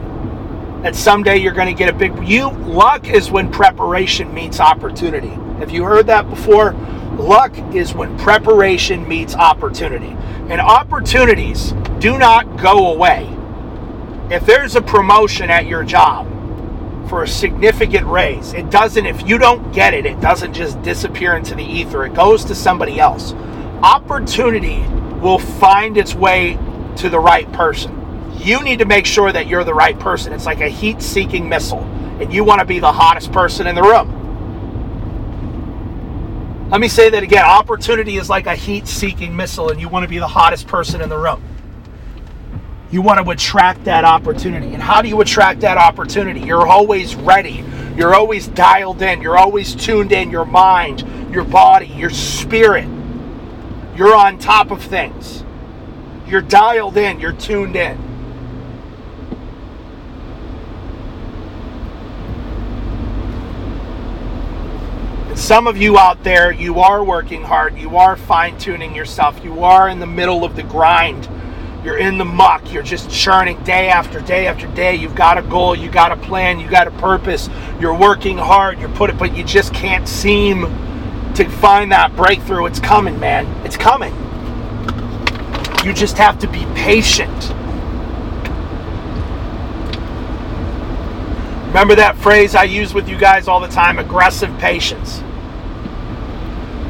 that 0.83 0.97
someday 0.97 1.37
you're 1.37 1.53
going 1.53 1.69
to 1.69 1.79
get 1.79 1.89
a 1.89 1.93
big 1.93 2.29
you 2.29 2.51
luck 2.51 3.07
is 3.07 3.31
when 3.31 3.49
preparation 3.53 4.35
meets 4.35 4.59
opportunity. 4.59 5.29
Have 5.61 5.71
you 5.71 5.85
heard 5.85 6.09
that 6.09 6.29
before? 6.29 6.73
Luck 7.17 7.57
is 7.73 7.95
when 7.95 8.19
preparation 8.19 9.07
meets 9.07 9.37
opportunity. 9.37 10.17
And 10.49 10.61
opportunities 10.61 11.75
do 12.01 12.19
not 12.19 12.57
go 12.57 12.93
away. 12.93 13.33
If 14.33 14.45
there's 14.47 14.75
a 14.75 14.83
promotion 14.83 15.49
at 15.49 15.67
your 15.67 15.85
job, 15.85 16.27
for 17.09 17.23
a 17.23 17.29
significant 17.29 18.07
raise. 18.07 18.53
It 18.53 18.71
doesn't, 18.71 19.07
if 19.07 19.29
you 19.29 19.38
don't 19.38 19.73
get 19.73 19.95
it, 19.95 20.07
it 20.07 20.21
doesn't 20.21 20.53
just 20.53 20.81
disappear 20.83 21.37
into 21.37 21.55
the 21.55 21.65
ether, 21.65 22.05
it 22.05 22.15
goes 22.15 22.45
to 22.47 22.55
somebody 22.55 23.00
else. 23.00 23.33
Opportunity 23.83 24.81
will 25.21 25.38
find 25.38 25.97
its 25.97 26.15
way 26.15 26.59
to 26.97 27.09
the 27.09 27.19
right 27.19 27.50
person. 27.53 27.95
You 28.38 28.62
need 28.62 28.79
to 28.79 28.85
make 28.85 29.07
sure 29.07 29.33
that 29.33 29.47
you're 29.47 29.65
the 29.65 29.75
right 29.75 29.99
person. 29.99 30.33
It's 30.33 30.47
like 30.47 30.61
a 30.61 30.69
heat 30.69 31.03
seeking 31.03 31.49
missile, 31.49 31.83
and 32.21 32.33
you 32.33 32.45
want 32.45 32.61
to 32.61 32.67
be 32.67 32.79
the 32.79 32.93
hottest 32.93 33.33
person 33.33 33.67
in 33.67 33.75
the 33.75 33.83
room. 33.83 34.15
Let 36.71 36.81
me 36.81 36.88
say 36.88 37.09
that 37.11 37.23
again 37.23 37.45
opportunity 37.45 38.17
is 38.17 38.29
like 38.29 38.47
a 38.47 38.55
heat 38.55 38.87
seeking 38.87 39.35
missile, 39.35 39.71
and 39.71 39.81
you 39.81 39.88
want 39.88 40.05
to 40.05 40.09
be 40.09 40.19
the 40.19 40.29
hottest 40.29 40.67
person 40.67 41.00
in 41.00 41.09
the 41.09 41.17
room. 41.17 41.43
You 42.90 43.02
want 43.02 43.23
to 43.23 43.30
attract 43.30 43.85
that 43.85 44.04
opportunity. 44.04 44.73
And 44.73 44.83
how 44.83 45.02
do 45.02 45.09
you 45.09 45.21
attract 45.21 45.61
that 45.61 45.76
opportunity? 45.76 46.40
You're 46.40 46.66
always 46.66 47.14
ready. 47.14 47.64
You're 47.97 48.14
always 48.14 48.49
dialed 48.49 49.02
in. 49.02 49.21
You're 49.21 49.37
always 49.37 49.75
tuned 49.75 50.12
in. 50.12 50.30
Your 50.30 50.47
mind, 50.47 51.04
your 51.33 51.45
body, 51.45 51.87
your 51.87 52.11
spirit. 52.11 52.88
You're 53.95 54.14
on 54.14 54.38
top 54.38 54.71
of 54.71 54.83
things. 54.83 55.45
You're 56.26 56.40
dialed 56.40 56.97
in. 56.97 57.21
You're 57.21 57.33
tuned 57.33 57.76
in. 57.76 58.09
some 65.35 65.66
of 65.66 65.78
you 65.78 65.97
out 65.97 66.25
there, 66.25 66.52
you 66.52 66.80
are 66.80 67.02
working 67.02 67.42
hard. 67.42 67.78
You 67.78 67.97
are 67.97 68.16
fine 68.16 68.59
tuning 68.59 68.95
yourself. 68.95 69.42
You 69.42 69.62
are 69.64 69.88
in 69.88 69.99
the 69.99 70.07
middle 70.07 70.45
of 70.45 70.57
the 70.57 70.62
grind 70.64 71.26
you're 71.88 71.97
in 71.97 72.18
the 72.18 72.25
muck. 72.25 72.71
You're 72.71 72.83
just 72.83 73.11
churning 73.11 73.59
day 73.64 73.88
after 73.88 74.21
day 74.21 74.47
after 74.47 74.66
day. 74.75 74.95
You've 74.95 75.14
got 75.14 75.38
a 75.38 75.42
goal. 75.42 75.75
You 75.75 75.90
got 75.90 76.12
a 76.12 76.18
plan. 76.18 76.61
You 76.61 76.68
got 76.68 76.87
a 76.87 76.90
purpose. 76.90 77.49
You're 77.80 77.95
working 77.95 78.37
hard. 78.37 78.78
You're 78.78 78.90
put 78.90 79.09
it, 79.09 79.16
but 79.16 79.35
you 79.35 79.42
just 79.42 79.73
can't 79.73 80.07
seem 80.07 80.64
to 81.35 81.49
find 81.49 81.90
that 81.90 82.14
breakthrough. 82.14 82.66
It's 82.66 82.78
coming, 82.78 83.18
man. 83.18 83.47
It's 83.64 83.78
coming. 83.78 84.12
You 85.83 85.95
just 85.95 86.18
have 86.18 86.38
to 86.40 86.47
be 86.47 86.66
patient. 86.75 87.54
Remember 91.68 91.95
that 91.95 92.16
phrase 92.18 92.54
I 92.54 92.64
use 92.64 92.92
with 92.92 93.09
you 93.09 93.16
guys 93.16 93.49
all 93.49 93.61
the 93.61 93.68
time 93.68 93.99
aggressive 93.99 94.54
patience. 94.59 95.23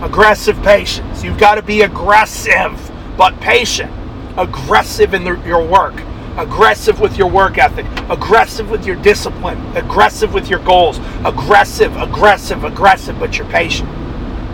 Aggressive 0.03 0.61
patience. 0.65 1.23
You've 1.23 1.39
got 1.39 1.55
to 1.55 1.63
be 1.63 1.83
aggressive 1.83 2.91
but 3.17 3.39
patient 3.39 3.93
aggressive 4.39 5.13
in 5.13 5.25
the, 5.25 5.35
your 5.41 5.65
work, 5.67 5.95
aggressive 6.39 7.01
with 7.01 7.19
your 7.19 7.29
work 7.29 7.59
ethic, 7.59 7.85
aggressive 8.09 8.71
with 8.71 8.87
your 8.87 8.97
discipline, 8.97 9.59
aggressive 9.77 10.33
with 10.33 10.49
your 10.49 10.61
goals, 10.61 10.99
aggressive, 11.25 11.95
aggressive, 11.97 12.65
aggressive, 12.65 13.19
but 13.19 13.37
you're 13.37 13.49
patient. 13.49 13.91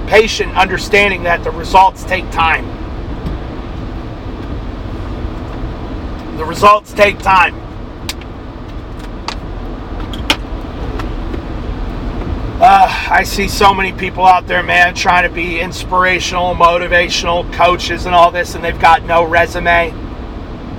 Patient, 0.08 0.56
understanding 0.56 1.22
that 1.22 1.44
the 1.44 1.50
results 1.50 2.04
take 2.04 2.28
time. 2.30 2.66
The 6.38 6.44
results 6.44 6.92
take 6.92 7.18
time. 7.18 7.63
Uh, 12.56 13.08
I 13.10 13.24
see 13.24 13.48
so 13.48 13.74
many 13.74 13.92
people 13.92 14.24
out 14.24 14.46
there, 14.46 14.62
man, 14.62 14.94
trying 14.94 15.28
to 15.28 15.34
be 15.34 15.58
inspirational, 15.58 16.54
motivational 16.54 17.52
coaches 17.52 18.06
and 18.06 18.14
all 18.14 18.30
this, 18.30 18.54
and 18.54 18.62
they've 18.62 18.78
got 18.78 19.02
no 19.02 19.24
resume. 19.24 19.92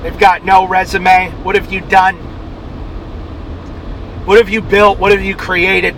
They've 0.01 0.17
got 0.17 0.45
no 0.45 0.65
resume. 0.65 1.31
What 1.43 1.55
have 1.55 1.73
you 1.73 1.81
done? 1.81 2.15
What 4.25 4.37
have 4.37 4.47
you 4.47 4.61
built? 4.61 4.99
What 4.99 5.11
have 5.11 5.21
you 5.21 5.35
created? 5.35 5.97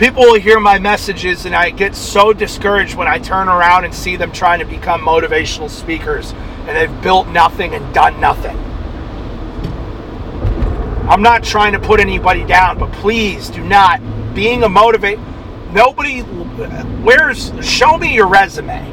People 0.00 0.24
will 0.24 0.40
hear 0.40 0.58
my 0.58 0.80
messages, 0.80 1.46
and 1.46 1.54
I 1.54 1.70
get 1.70 1.94
so 1.94 2.32
discouraged 2.32 2.96
when 2.96 3.06
I 3.06 3.20
turn 3.20 3.48
around 3.48 3.84
and 3.84 3.94
see 3.94 4.16
them 4.16 4.32
trying 4.32 4.58
to 4.58 4.64
become 4.64 5.02
motivational 5.02 5.70
speakers, 5.70 6.32
and 6.66 6.76
they've 6.76 7.02
built 7.02 7.28
nothing 7.28 7.74
and 7.74 7.94
done 7.94 8.20
nothing. 8.20 8.63
I'm 11.08 11.20
not 11.20 11.44
trying 11.44 11.72
to 11.74 11.78
put 11.78 12.00
anybody 12.00 12.44
down, 12.44 12.78
but 12.78 12.90
please 12.92 13.50
do 13.50 13.62
not. 13.62 14.00
Being 14.34 14.62
a 14.62 14.68
motivate, 14.68 15.18
nobody. 15.70 16.22
Where's? 16.22 17.52
Show 17.62 17.98
me 17.98 18.14
your 18.14 18.26
resume 18.26 18.90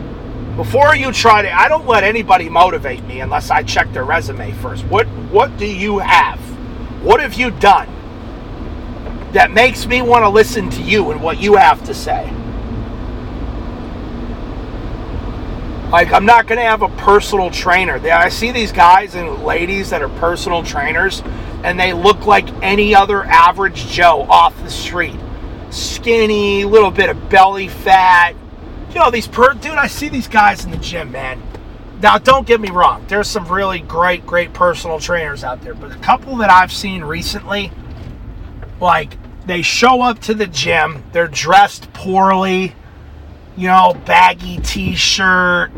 before 0.58 0.96
you 0.96 1.14
try 1.14 1.42
to. 1.42 1.52
I 1.52 1.70
don't 1.70 1.88
let 1.88 2.04
anybody 2.04 2.50
motivate 2.50 3.04
me 3.06 3.22
unless 3.22 3.50
I 3.50 3.64
check 3.64 3.92
their 3.94 4.04
resume 4.04 4.52
first. 4.54 4.84
What 4.86 5.08
What 5.32 5.58
do 5.58 5.66
you 5.66 6.00
have? 6.00 6.40
What 7.02 7.22
have 7.22 7.34
you 7.34 7.50
done 7.50 7.88
that 9.32 9.52
makes 9.52 9.86
me 9.88 10.02
want 10.02 10.24
to 10.24 10.30
listen 10.30 10.70
to 10.72 10.82
you 10.82 11.12
and 11.12 11.24
what 11.24 11.40
you 11.40 11.56
have 11.56 11.84
to 11.86 11.94
say? 11.94 12.32
Like, 15.92 16.14
I'm 16.14 16.26
not 16.26 16.48
going 16.48 16.58
to 16.58 16.64
have 16.66 16.84
a 16.84 16.90
personal 16.90 17.50
trainer. 17.52 17.96
I 17.96 18.30
see 18.30 18.52
these 18.52 18.72
guys 18.72 19.16
and 19.16 19.44
ladies 19.44 19.90
that 19.90 20.02
are 20.02 20.10
personal 20.20 20.64
trainers, 20.64 21.22
and 21.64 21.80
they 21.80 21.94
look 21.94 22.26
like 22.26 22.48
any 22.64 22.96
other 22.96 23.24
average 23.24 23.88
Joe 23.88 24.26
off 24.30 24.58
the 24.64 24.70
street. 24.70 25.20
Skinny, 25.70 26.66
little 26.66 26.92
bit 26.92 27.10
of 27.10 27.30
belly 27.30 27.68
fat. 27.68 28.36
You 28.90 28.96
know, 28.96 29.12
these 29.12 29.28
per 29.28 29.54
dude, 29.54 29.74
I 29.74 29.88
see 29.88 30.10
these 30.10 30.28
guys 30.28 30.66
in 30.66 30.72
the 30.72 30.78
gym, 30.78 31.12
man. 31.12 31.42
Now, 32.02 32.18
don't 32.18 32.48
get 32.48 32.60
me 32.60 32.72
wrong. 32.72 33.06
There's 33.08 33.28
some 33.28 33.48
really 33.48 33.80
great, 33.80 34.26
great 34.26 34.54
personal 34.54 35.00
trainers 35.00 35.44
out 35.44 35.62
there, 35.62 35.76
but 35.76 35.92
a 35.92 36.00
couple 36.00 36.36
that 36.38 36.50
I've 36.50 36.74
seen 36.74 37.04
recently, 37.04 37.72
like 38.80 39.18
they 39.46 39.62
show 39.62 40.02
up 40.02 40.20
to 40.22 40.34
the 40.34 40.48
gym, 40.48 41.04
they're 41.12 41.28
dressed 41.28 41.94
poorly, 41.94 42.76
you 43.56 43.68
know, 43.68 43.96
baggy 44.06 44.58
t-shirt, 44.58 45.72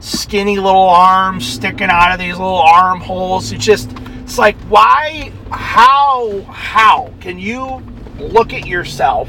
skinny 0.00 0.56
little 0.56 0.88
arms 0.88 1.46
sticking 1.46 1.90
out 1.90 2.12
of 2.12 2.18
these 2.18 2.36
little 2.36 2.60
armholes. 2.60 3.52
It's 3.52 3.64
just 3.64 3.90
it's 4.28 4.36
like, 4.36 4.60
why, 4.68 5.32
how, 5.50 6.42
how 6.50 7.10
can 7.18 7.38
you 7.38 7.82
look 8.18 8.52
at 8.52 8.66
yourself 8.66 9.26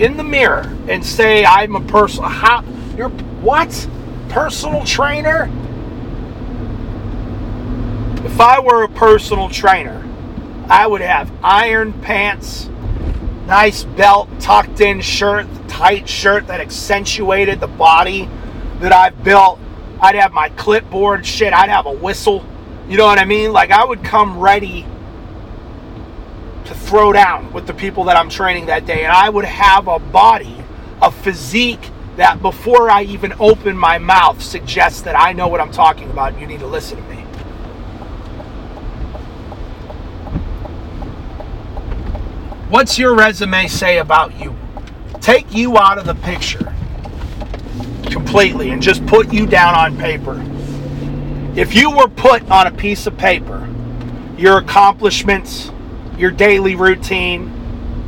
in 0.00 0.16
the 0.16 0.24
mirror 0.24 0.74
and 0.88 1.04
say, 1.04 1.44
I'm 1.44 1.76
a 1.76 1.82
personal, 1.82 2.30
how, 2.30 2.64
you're, 2.96 3.10
what? 3.10 3.86
Personal 4.30 4.86
trainer? 4.86 5.50
If 8.24 8.40
I 8.40 8.58
were 8.58 8.84
a 8.84 8.88
personal 8.88 9.50
trainer, 9.50 10.02
I 10.70 10.86
would 10.86 11.02
have 11.02 11.30
iron 11.42 11.92
pants, 12.00 12.70
nice 13.46 13.84
belt, 13.84 14.30
tucked 14.40 14.80
in 14.80 15.02
shirt, 15.02 15.46
tight 15.68 16.08
shirt 16.08 16.46
that 16.46 16.62
accentuated 16.62 17.60
the 17.60 17.66
body 17.66 18.30
that 18.80 18.94
I've 18.94 19.22
built. 19.22 19.60
I'd 20.00 20.14
have 20.14 20.32
my 20.32 20.48
clipboard 20.48 21.26
shit, 21.26 21.52
I'd 21.52 21.68
have 21.68 21.84
a 21.84 21.92
whistle 21.92 22.46
you 22.88 22.96
know 22.96 23.06
what 23.06 23.18
I 23.18 23.24
mean? 23.24 23.52
Like 23.52 23.70
I 23.70 23.84
would 23.84 24.04
come 24.04 24.38
ready 24.38 24.86
to 26.66 26.74
throw 26.74 27.12
down 27.12 27.52
with 27.52 27.66
the 27.66 27.74
people 27.74 28.04
that 28.04 28.16
I'm 28.16 28.28
training 28.28 28.66
that 28.66 28.86
day, 28.86 29.04
and 29.04 29.12
I 29.12 29.28
would 29.28 29.44
have 29.44 29.88
a 29.88 29.98
body, 29.98 30.56
a 31.00 31.10
physique 31.10 31.90
that 32.16 32.40
before 32.40 32.90
I 32.90 33.02
even 33.02 33.34
open 33.38 33.76
my 33.76 33.98
mouth 33.98 34.42
suggests 34.42 35.02
that 35.02 35.18
I 35.18 35.32
know 35.32 35.48
what 35.48 35.60
I'm 35.60 35.70
talking 35.70 36.10
about 36.10 36.40
you 36.40 36.46
need 36.46 36.60
to 36.60 36.66
listen 36.66 36.96
to 36.96 37.08
me. 37.08 37.16
What's 42.68 42.98
your 42.98 43.14
resume 43.14 43.68
say 43.68 43.98
about 43.98 44.38
you? 44.40 44.56
Take 45.20 45.54
you 45.54 45.78
out 45.78 45.98
of 45.98 46.06
the 46.06 46.14
picture 46.14 46.74
completely 48.10 48.70
and 48.70 48.82
just 48.82 49.04
put 49.06 49.32
you 49.32 49.46
down 49.46 49.74
on 49.74 49.96
paper. 49.98 50.34
If 51.56 51.74
you 51.74 51.90
were 51.90 52.08
put 52.08 52.50
on 52.50 52.66
a 52.66 52.70
piece 52.70 53.06
of 53.06 53.16
paper, 53.16 53.66
your 54.36 54.58
accomplishments, 54.58 55.72
your 56.18 56.30
daily 56.30 56.74
routine, 56.74 57.48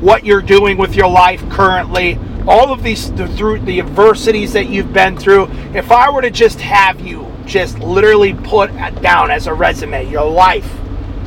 what 0.03 0.23
you're 0.23 0.43
doing 0.43 0.77
with 0.77 0.95
your 0.95 1.09
life 1.09 1.41
currently, 1.49 2.19
all 2.47 2.71
of 2.75 2.83
these 2.83 3.09
through 3.09 3.61
the 3.61 3.81
adversities 3.81 4.53
that 4.53 4.69
you've 4.69 4.93
been 4.93 5.17
through, 5.17 5.49
if 5.73 5.91
I 5.91 6.11
were 6.11 6.21
to 6.21 6.31
just 6.31 6.61
have 6.61 7.01
you 7.01 7.27
just 7.47 7.79
literally 7.79 8.35
put 8.35 8.71
down 9.01 9.31
as 9.31 9.47
a 9.47 9.55
resume, 9.55 10.11
your 10.11 10.31
life 10.31 10.71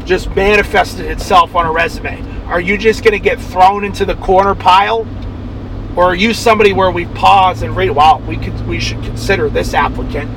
just 0.06 0.30
manifested 0.36 1.08
itself 1.08 1.56
on 1.56 1.66
a 1.66 1.72
resume, 1.72 2.22
are 2.46 2.62
you 2.62 2.78
just 2.78 3.04
going 3.04 3.14
to 3.14 3.20
get 3.20 3.42
thrown 3.42 3.84
into 3.84 4.06
the 4.06 4.16
corner 4.18 4.54
pile? 4.54 5.08
Or 5.96 6.04
are 6.04 6.16
you 6.16 6.36
somebody 6.36 6.72
where 6.72 6.92
we 6.92 7.08
pause 7.08 7.64
and 7.64 7.76
read, 7.76 7.90
wow, 7.90 8.20
we 8.28 8.38
could 8.38 8.68
we 8.68 8.80
should 8.80 9.02
consider 9.02 9.50
this 9.50 9.74
applicant 9.74 10.30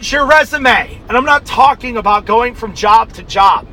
Your 0.00 0.26
resume. 0.26 1.00
And 1.08 1.16
I'm 1.16 1.24
not 1.24 1.44
talking 1.46 1.96
about 1.96 2.26
going 2.26 2.54
from 2.54 2.74
job 2.74 3.12
to 3.14 3.22
job. 3.22 3.66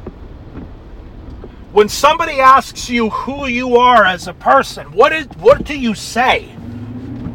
When 1.71 1.89
somebody 1.89 2.39
asks 2.39 2.89
you 2.89 3.09
who 3.09 3.47
you 3.47 3.77
are 3.77 4.05
as 4.05 4.27
a 4.27 4.33
person, 4.33 4.91
what 4.93 5.11
is 5.11 5.27
what 5.37 5.63
do 5.63 5.77
you 5.77 5.93
say? 5.95 6.49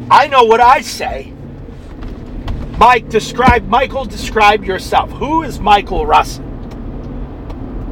I 0.09 0.27
know 0.27 0.43
what 0.43 0.59
I 0.59 0.81
say. 0.81 1.33
Mike, 2.77 3.09
describe 3.09 3.67
Michael, 3.67 4.05
describe 4.05 4.63
yourself. 4.63 5.11
Who 5.11 5.43
is 5.43 5.59
Michael 5.59 6.05
Russell? 6.05 6.45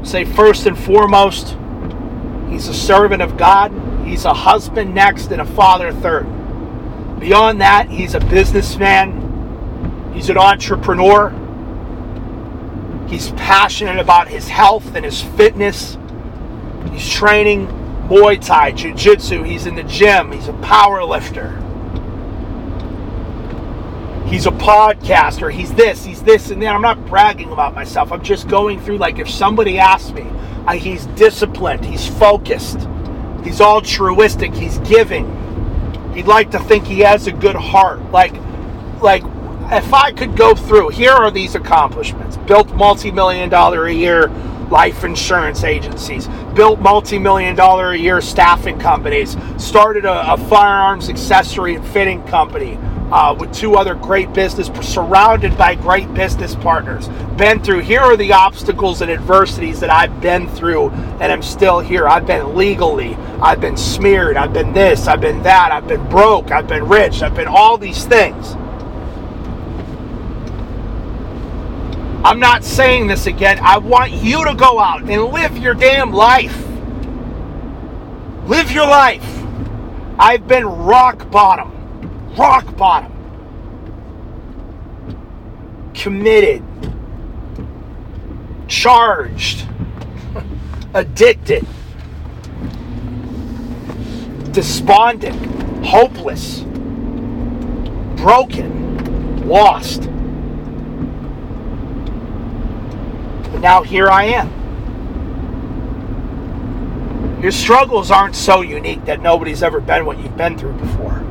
Say 0.04 0.26
first 0.26 0.66
and 0.66 0.78
foremost, 0.78 1.58
he's 2.50 2.68
a 2.70 2.74
servant 2.74 3.22
of 3.22 3.38
God. 3.38 3.74
He's 4.06 4.26
a 4.26 4.34
husband 4.34 4.96
next 4.96 5.32
and 5.32 5.42
a 5.42 5.46
father 5.46 5.92
third. 5.92 6.26
Beyond 7.20 7.60
that, 7.62 7.90
he's 7.90 8.16
a 8.16 8.22
businessman. 8.22 9.27
He's 10.18 10.32
an 10.32 10.38
entrepreneur. 10.40 11.30
He's 13.08 13.30
passionate 13.34 14.00
about 14.00 14.28
his 14.28 14.48
health 14.48 14.96
and 14.96 15.06
his 15.06 15.22
fitness. 15.22 15.96
He's 16.92 17.08
training 17.08 17.68
Muay 18.08 18.44
Thai, 18.44 18.72
Jiu 18.72 18.96
Jitsu. 18.96 19.44
He's 19.44 19.68
in 19.68 19.76
the 19.76 19.84
gym. 19.84 20.32
He's 20.32 20.48
a 20.48 20.54
power 20.54 21.04
lifter. 21.04 21.52
He's 24.26 24.48
a 24.48 24.52
podcaster. 24.52 25.54
He's 25.54 25.72
this, 25.76 26.04
he's 26.04 26.24
this, 26.24 26.50
and 26.50 26.60
then 26.60 26.74
I'm 26.74 26.82
not 26.82 27.06
bragging 27.06 27.52
about 27.52 27.76
myself. 27.76 28.12
I'm 28.12 28.24
just 28.24 28.48
going 28.48 28.82
through, 28.82 28.98
like, 28.98 29.20
if 29.20 29.30
somebody 29.30 29.78
asks 29.78 30.12
me, 30.14 30.26
he's 30.80 31.06
disciplined, 31.16 31.86
he's 31.86 32.08
focused, 32.18 32.88
he's 33.44 33.62
altruistic, 33.62 34.52
he's 34.56 34.80
giving. 34.80 35.32
He'd 36.16 36.26
like 36.26 36.50
to 36.52 36.60
think 36.60 36.88
he 36.88 37.02
has 37.02 37.28
a 37.28 37.32
good 37.32 37.56
heart. 37.56 38.02
Like, 38.12 38.34
like 39.00 39.24
if 39.72 39.94
I 39.94 40.12
could 40.12 40.36
go 40.36 40.56
through, 40.56 40.90
here 40.90 41.12
are 41.12 41.32
these 41.32 41.56
accomplishments 41.56 42.38
built 42.38 42.74
multi 42.74 43.12
million 43.12 43.50
dollar 43.50 43.88
a 43.88 43.94
year 43.94 44.28
life 44.70 45.04
insurance 45.04 45.64
agencies, 45.64 46.28
built 46.56 46.80
multi 46.80 47.20
million 47.20 47.56
dollar 47.56 47.92
a 47.92 47.98
year 47.98 48.22
staffing 48.22 48.80
companies, 48.80 49.36
started 49.58 50.06
a, 50.06 50.34
a 50.34 50.38
firearms 50.38 51.10
accessory 51.10 51.76
and 51.76 51.86
fitting 51.88 52.24
company. 52.24 52.78
Uh, 53.10 53.34
with 53.40 53.54
two 53.54 53.76
other 53.76 53.96
great 53.96 54.34
business, 54.34 54.68
surrounded 54.86 55.58
by 55.58 55.74
great 55.74 56.14
business 56.14 56.56
partners. 56.56 57.08
Been 57.38 57.64
through, 57.64 57.80
here 57.80 58.02
are 58.02 58.18
the 58.18 58.34
obstacles 58.34 59.00
and 59.00 59.10
adversities 59.10 59.80
that 59.80 59.90
I've 59.90 60.20
been 60.20 60.50
through, 60.50 60.90
and 60.90 61.32
I'm 61.32 61.42
still 61.42 61.80
here. 61.80 62.06
I've 62.06 62.28
been 62.28 62.54
legally, 62.54 63.16
I've 63.42 63.62
been 63.62 63.78
smeared, 63.78 64.36
I've 64.36 64.52
been 64.52 64.74
this, 64.74 65.08
I've 65.08 65.22
been 65.22 65.42
that, 65.44 65.72
I've 65.72 65.88
been 65.88 66.06
broke, 66.10 66.52
I've 66.52 66.68
been 66.68 66.86
rich, 66.86 67.22
I've 67.22 67.34
been 67.34 67.48
all 67.48 67.78
these 67.78 68.04
things. 68.04 68.57
I'm 72.28 72.42
not 72.42 72.66
saying 72.66 73.08
this 73.08 73.26
again. 73.26 73.58
I 73.62 73.78
want 73.78 74.12
you 74.12 74.44
to 74.44 74.54
go 74.54 74.82
out 74.82 75.00
and 75.10 75.24
live 75.32 75.58
your 75.58 75.74
damn 75.74 76.12
life. 76.12 76.62
Live 78.48 78.70
your 78.70 78.86
life. 78.86 79.24
I've 80.20 80.46
been 80.46 80.66
rock 80.66 81.32
bottom. 81.32 81.72
Rock 82.38 82.76
bottom. 82.76 83.14
Committed. 85.94 86.66
Charged. 88.68 89.66
Addicted. 90.94 91.66
Despondent. 94.52 95.86
Hopeless. 95.86 96.60
Broken. 98.18 99.48
Lost. 99.48 100.10
But 103.52 103.62
now 103.62 103.84
here 103.84 104.10
I 104.10 104.26
am. 104.26 104.58
Your 107.42 107.52
struggles 107.52 108.10
aren't 108.10 108.36
so 108.36 108.62
unique 108.62 109.06
that 109.06 109.22
nobody's 109.22 109.62
ever 109.62 109.80
been 109.80 110.06
what 110.06 110.18
you've 110.18 110.36
been 110.36 110.58
through 110.58 110.74
before. 110.74 111.24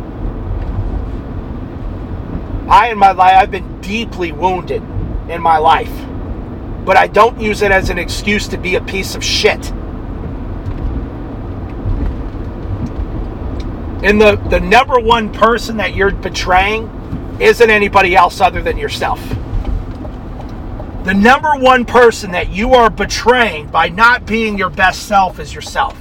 I, 2.69 2.91
in 2.91 2.99
my 2.99 3.13
life, 3.13 3.35
I've 3.37 3.51
been 3.51 3.81
deeply 3.81 4.33
wounded 4.33 4.83
in 5.29 5.41
my 5.41 5.59
life, 5.59 5.91
but 6.85 6.97
I 6.97 7.07
don't 7.07 7.41
use 7.41 7.63
it 7.63 7.71
as 7.71 7.91
an 7.91 7.99
excuse 7.99 8.49
to 8.49 8.57
be 8.57 8.77
a 8.77 8.81
piece 8.81 9.15
of 9.15 9.25
shit. 9.25 9.73
And 14.03 14.21
the, 14.21 14.37
the 14.51 14.61
number 14.61 15.01
one 15.01 15.33
person 15.33 15.77
that 15.79 15.95
you're 15.95 16.13
betraying 16.13 16.89
isn't 17.41 17.71
anybody 17.71 18.15
else 18.15 18.41
other 18.41 18.63
than 18.63 18.79
yourself. 18.79 19.21
The 21.07 21.15
number 21.15 21.55
one 21.55 21.85
person 21.85 22.33
that 22.33 22.51
you 22.51 22.75
are 22.75 22.91
betraying 22.91 23.69
by 23.69 23.89
not 23.89 24.27
being 24.27 24.59
your 24.59 24.71
best 24.71 25.07
self 25.07 25.39
is 25.39 25.55
yourself. 25.55 25.97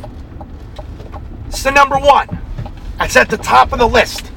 It's 1.46 1.62
the 1.62 1.70
number 1.70 2.00
one. 2.00 2.40
That's 2.98 3.16
at 3.16 3.30
the 3.30 3.38
top 3.38 3.72
of 3.72 3.78
the 3.78 3.88
list. 3.88 4.32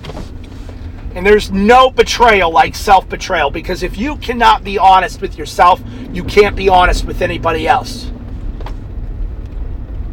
And 1.15 1.25
there's 1.25 1.51
no 1.51 1.89
betrayal 1.89 2.51
like 2.51 2.75
self 2.75 3.09
betrayal 3.09 3.51
because 3.51 3.83
if 3.83 3.97
you 3.97 4.17
cannot 4.17 4.63
be 4.63 4.77
honest 4.77 5.23
with 5.23 5.39
yourself, 5.39 5.81
you 6.13 6.23
can't 6.23 6.55
be 6.55 6.69
honest 6.69 7.07
with 7.07 7.23
anybody 7.23 7.67
else. 7.67 8.05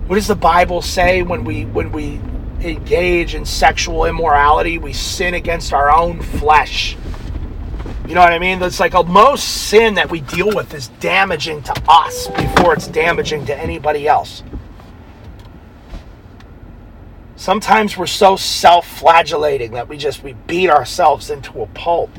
What 0.07 0.15
does 0.15 0.27
the 0.27 0.37
Bible 0.37 0.81
say 0.81 1.21
when 1.21 1.43
we 1.43 1.65
when 1.65 1.91
we 1.91 2.21
engage 2.61 3.35
in 3.35 3.43
sexual 3.43 4.05
immorality? 4.05 4.77
We 4.77 4.93
sin 4.93 5.33
against 5.33 5.73
our 5.73 5.93
own 5.93 6.21
flesh. 6.21 6.95
You 8.07 8.13
know 8.13 8.21
what 8.21 8.33
I 8.33 8.39
mean? 8.39 8.61
It's 8.61 8.79
like 8.79 8.93
most 9.07 9.43
sin 9.67 9.95
that 9.95 10.11
we 10.11 10.21
deal 10.21 10.51
with 10.53 10.73
is 10.75 10.89
damaging 10.99 11.63
to 11.63 11.73
us 11.89 12.27
before 12.27 12.73
it's 12.75 12.87
damaging 12.87 13.47
to 13.47 13.57
anybody 13.57 14.07
else. 14.07 14.43
Sometimes 17.35 17.97
we're 17.97 18.05
so 18.05 18.35
self-flagellating 18.35 19.71
that 19.71 19.89
we 19.89 19.97
just 19.97 20.23
we 20.23 20.33
beat 20.45 20.69
ourselves 20.69 21.31
into 21.31 21.63
a 21.63 21.67
pulp, 21.67 22.11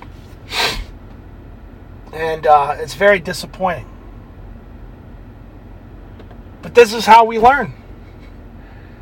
and 2.12 2.46
uh, 2.46 2.74
it's 2.78 2.94
very 2.94 3.20
disappointing. 3.20 3.88
But 6.62 6.74
this 6.74 6.92
is 6.92 7.06
how 7.06 7.24
we 7.24 7.38
learn. 7.38 7.72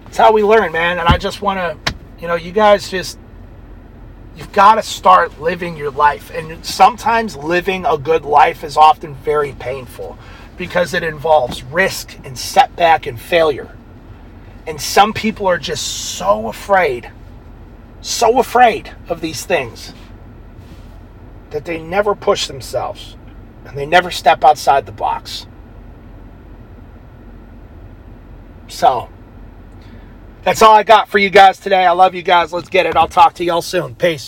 It's 0.07 0.18
how 0.18 0.33
we 0.33 0.44
learn, 0.44 0.70
man. 0.70 0.99
And 0.99 1.09
I 1.09 1.16
just 1.16 1.40
want 1.40 1.59
to, 1.59 1.94
you 2.20 2.29
know, 2.29 2.35
you 2.35 2.53
guys 2.53 2.90
just 2.90 3.18
You've 4.37 4.53
got 4.53 4.77
to 4.77 4.83
start 4.83 5.40
living 5.40 5.77
your 5.77 5.90
life. 5.90 6.31
And 6.31 6.64
sometimes 6.64 7.37
living 7.37 7.87
a 7.87 7.97
good 7.97 8.25
life 8.25 8.64
is 8.64 8.77
often 8.77 9.14
very 9.14 9.53
painful 9.53 10.18
because 10.57 10.94
it 10.94 11.03
involves 11.03 11.62
risk 11.62 12.18
and 12.25 12.38
setback 12.38 13.07
and 13.07 13.20
failure. 13.20 13.77
And 14.66 14.81
some 14.81 15.12
people 15.12 15.47
are 15.47 15.59
just 15.59 15.87
so 16.16 16.49
afraid, 16.49 17.11
so 18.01 18.38
afraid 18.38 18.94
of 19.09 19.20
these 19.20 19.44
things 19.44 19.92
that 21.51 21.64
they 21.64 21.81
never 21.81 22.14
push 22.14 22.47
themselves 22.47 23.16
and 23.64 23.77
they 23.79 23.87
never 23.87 24.11
step 24.11 24.42
outside 24.42 24.87
the 24.87 24.92
box. 24.92 25.47
So, 28.68 29.09
that's 30.42 30.62
all 30.62 30.75
I 30.75 30.83
got 30.83 31.09
for 31.09 31.18
you 31.18 31.31
guys 31.31 31.59
today. 31.59 31.87
I 31.87 31.92
love 31.92 32.14
you 32.14 32.23
guys. 32.23 32.53
Let's 32.53 32.68
get 32.68 32.87
it. 32.87 32.97
I'll 32.97 33.09
talk 33.09 33.35
to 33.35 33.44
y'all 33.44 33.62
soon. 33.62 33.94
Peace. 33.94 34.23